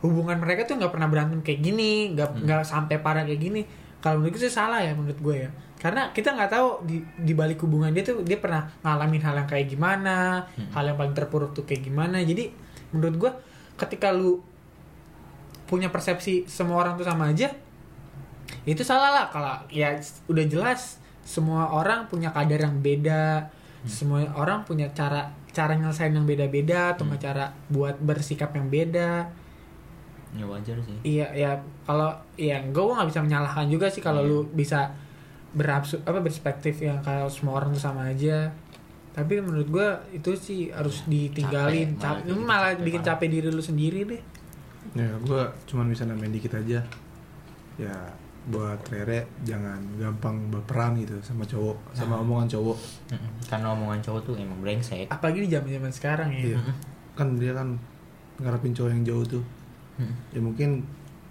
[0.01, 3.61] hubungan mereka tuh nggak pernah berantem kayak gini nggak nggak sampai parah kayak gini
[3.99, 5.49] kalau menurut gue sih salah ya menurut gue ya.
[5.79, 9.47] Karena kita nggak tahu di di balik hubungan dia tuh dia pernah ngalamin hal yang
[9.47, 10.43] kayak gimana
[10.75, 12.19] hal yang paling terpuruk tuh kayak gimana.
[12.19, 12.51] Jadi
[12.91, 13.31] menurut gue
[13.79, 14.43] ketika lu
[15.69, 17.51] punya persepsi semua orang tuh sama aja
[18.67, 19.25] itu salah lah.
[19.31, 19.95] Kalau ya
[20.27, 23.47] udah jelas semua orang punya kadar yang beda
[23.87, 29.29] semua orang punya cara cara nyelesain yang beda-beda atau nggak cara buat bersikap yang beda
[30.29, 30.97] ya wajar sih.
[31.01, 31.51] Iya ya
[31.83, 34.29] kalau ya gue nggak bisa menyalahkan juga sih kalau Iya.
[34.29, 34.93] lu bisa
[35.49, 38.53] berabsu apa perspektif yang kalau semua orang tuh sama aja.
[39.09, 43.27] Tapi menurut gue itu sih harus ditinggalin Capek, malah capek bikin malah capek bikin capek
[43.27, 44.21] diri lu sendiri deh.
[44.93, 46.79] Ya gue cuman bisa nambahin dikit aja.
[47.75, 47.95] Ya
[48.49, 52.77] buat Rere jangan gampang berperan gitu sama cowok sama omongan cowok.
[53.49, 55.09] Karena omongan cowok tuh emang brengsek.
[55.09, 56.53] Apalagi di zaman zaman sekarang ya.
[56.53, 56.59] Iya.
[57.17, 57.75] Kan dia kan
[58.39, 59.43] ngarepin cowok yang jauh tuh
[59.99, 60.13] Mm.
[60.31, 60.69] ya mungkin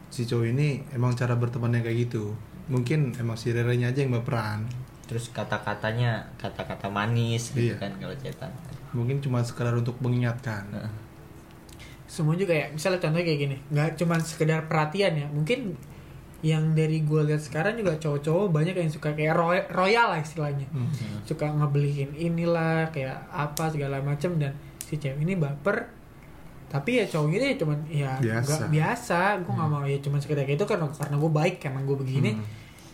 [0.09, 4.69] si cowok ini emang cara bertemannya kayak gitu mungkin emang si Rere-nya aja yang berperan
[5.05, 7.77] terus kata-katanya kata-kata manis gitu Iya.
[7.79, 8.53] kan kalau cetan
[8.91, 10.93] mungkin cuma sekadar untuk mengingatkan Heeh.
[12.07, 15.77] semua juga ya misalnya contohnya kayak gini nggak cuma sekedar perhatian ya mungkin
[16.39, 20.69] yang dari gue lihat sekarang juga cowok-cowok banyak yang suka kayak roy- royal lah istilahnya
[20.69, 20.87] Hmm.
[21.23, 25.89] suka ngebeliin inilah kayak apa segala macam dan si cewek ini baper
[26.69, 28.45] tapi ya cowok ini cuman ya Biasa.
[28.45, 31.85] nggak biasa gue nggak mau ya cuman sekedar kayak itu karena karena gue baik emang
[31.85, 32.33] gue begini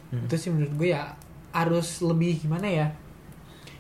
[0.07, 0.25] Hmm.
[0.25, 1.11] itu sih menurut gue ya
[1.51, 2.87] harus lebih gimana ya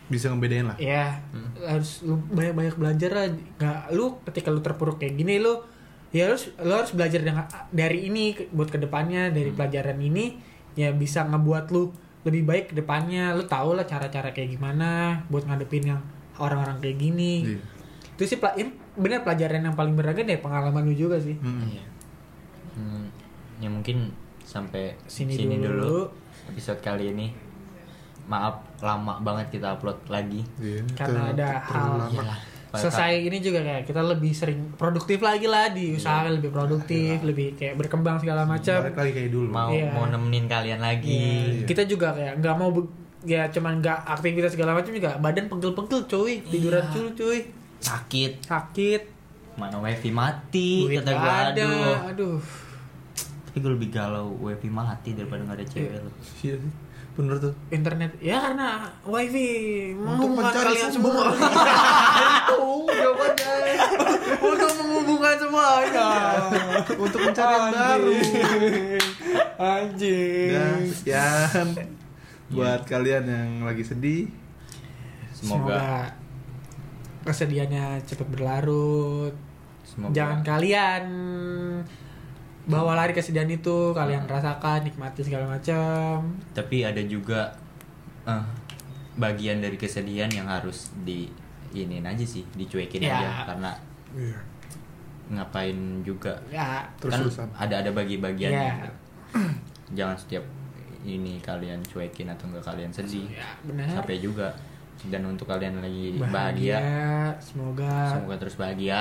[0.04, 1.48] bisa ngebedain lah ya Hmm.
[1.64, 5.62] harus lu banyak banyak belajar lah nggak lu ketika lu terpuruk kayak gini lu
[6.10, 9.56] ya harus lu harus belajar dengan dari ini ke- buat ke depannya dari Hmm.
[9.56, 10.36] pelajaran ini
[10.74, 14.88] ya bisa ngebuat lu lebih baik ke depannya lu tau lah cara-cara kayak gimana
[15.28, 16.00] buat ngadepin yang
[16.36, 17.60] orang-orang kayak gini Iya.
[18.10, 21.66] itu sih pela- ini bener pelajaran yang paling berharga dari pengalaman lu juga sih Hmm.
[21.66, 21.84] Iya.
[22.72, 23.06] Hmm,
[23.56, 25.98] ya mungkin sampai sini, sini, dulu, dulu.
[26.48, 27.30] episode kali ini.
[28.24, 30.40] Maaf lama banget kita upload lagi.
[30.56, 32.10] Iya, Karena ter- ada hal- lama.
[32.10, 32.40] Iyalah.
[32.74, 37.54] selesai ini juga kayak kita lebih sering produktif lagi lah di usaha lebih produktif lebih
[37.54, 39.94] kayak berkembang segala macam balik lagi kayak dulu mau Iya.
[39.94, 41.14] mau nemenin kalian lagi.
[41.54, 41.66] Iya.
[41.66, 42.90] Kita juga kayak nggak mau be-
[43.22, 46.90] ya cuman nggak aktivitas segala macam juga badan pegel-pegel cuy tiduran Iya.
[46.90, 47.38] cuy cuy
[47.84, 49.02] Sakit, sakit
[49.54, 51.94] mana wifi mati, duit kata ada aduh.
[52.08, 52.38] aduh
[53.46, 56.10] Tapi gue lebih galau wifi mati daripada nggak ada cewek lo.
[56.40, 56.72] Iya sih.
[57.14, 57.54] Bener tuh.
[57.70, 59.46] internet ya karena wifi
[59.94, 61.14] Untuk menghubungkan mencari kalian sumber.
[61.14, 61.26] semua
[62.34, 63.54] Itu jawabannya.
[64.42, 66.08] untuk menghubungkan semuanya
[66.96, 68.12] Untuk mencari yang baru.
[69.56, 71.66] anjing Ya, sekian
[72.46, 74.26] buat kalian yang lagi sedih.
[75.32, 76.10] Semoga
[77.24, 79.34] kesedihannya cepat berlarut.
[79.82, 80.12] Semoga.
[80.12, 81.04] Jangan kalian
[82.64, 83.92] bawa lari kesedihan itu.
[83.92, 86.24] Kalian rasakan nikmati segala macam.
[86.52, 87.52] Tapi ada juga
[88.24, 88.44] eh,
[89.16, 91.28] bagian dari kesedihan yang harus di
[91.74, 93.18] ini aja sih dicuekin Ya.
[93.18, 93.28] aja.
[93.50, 93.70] Karena
[94.14, 94.38] Iya.
[95.24, 96.36] ngapain juga?
[96.48, 97.20] Ya kan
[97.56, 98.76] ada ada bagi-bagian Ya.
[99.92, 100.44] jangan setiap
[101.04, 103.28] ini kalian cuekin atau enggak kalian sedih.
[103.28, 104.00] Ya benar.
[104.00, 104.48] Capek juga
[105.06, 106.78] dan untuk kalian lagi bahagia, bahagia,
[107.38, 109.00] semoga semoga terus bahagia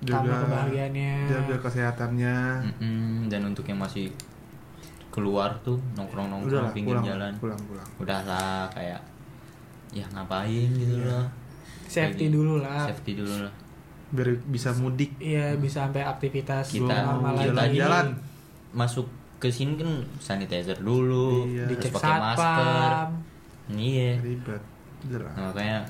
[0.00, 2.36] tambah kebahagiaannya jaga kesehatannya.
[2.72, 4.08] Mm-mm, dan untuk yang masih
[5.10, 7.88] keluar tuh nongkrong Udah nongkrong lah, pinggir pulang, jalan pulang, pulang.
[7.98, 9.00] udahlah kayak
[9.90, 11.10] ya ngapain gitu Iya.
[11.10, 11.26] loh
[11.84, 13.54] safety Lagi- dulu lah safety dulu lah
[14.10, 15.14] Biar bisa mudik.
[15.18, 16.94] Iya bisa sampai aktivitas Kita
[17.36, 18.10] jalan-jalan.
[18.72, 19.86] masuk ke sini kan
[20.16, 21.66] sanitizer dulu Iya.
[21.66, 22.92] terus Dicek pakai masker
[23.72, 24.62] iya Ribet.
[25.08, 25.88] Nah, makanya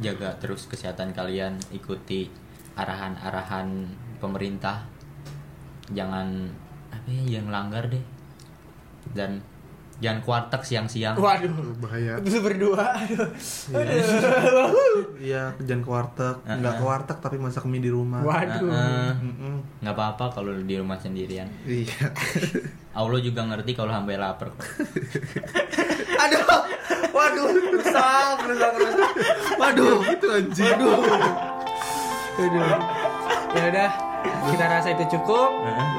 [0.00, 2.32] jaga terus kesehatan kalian ikuti
[2.78, 4.88] arahan-arahan pemerintah.
[5.92, 6.48] Jangan
[6.88, 8.04] apa ya yang langgar deh.
[9.12, 9.44] Dan
[10.02, 11.78] jangan kuartek siang-siang Waduh.
[11.78, 12.18] Bahaya.
[12.18, 12.98] Itu berdua.
[12.98, 13.30] Aduh.
[15.22, 16.36] Iya, jangan ke warteg.
[16.42, 16.58] Uh-uh.
[16.58, 18.20] Nggak ke warteg tapi masak mie di rumah.
[18.26, 18.66] Waduh.
[18.66, 19.10] Heeh.
[19.22, 19.54] Mm-mm.
[19.78, 22.10] nggak apa-apa kalau di rumah sendirian Iya.
[22.98, 24.50] Allah juga ngerti kalau sampai lapar.
[26.26, 26.44] Aduh.
[27.12, 29.10] Waduh, rusak, rusak, rusak.
[29.56, 29.96] Waduh.
[30.10, 30.76] itu anjing.
[32.36, 32.68] Aduh.
[33.52, 33.90] Ya udah,
[34.48, 35.48] kita rasa itu cukup.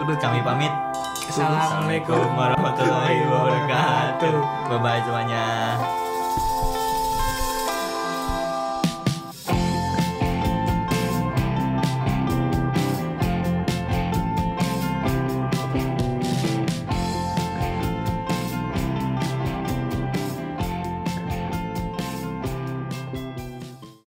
[0.02, 0.74] Udah kami pamit.
[1.34, 4.38] Assalamualaikum warahmatullahi wabarakatuh.
[4.70, 5.82] Bye bye semuanya.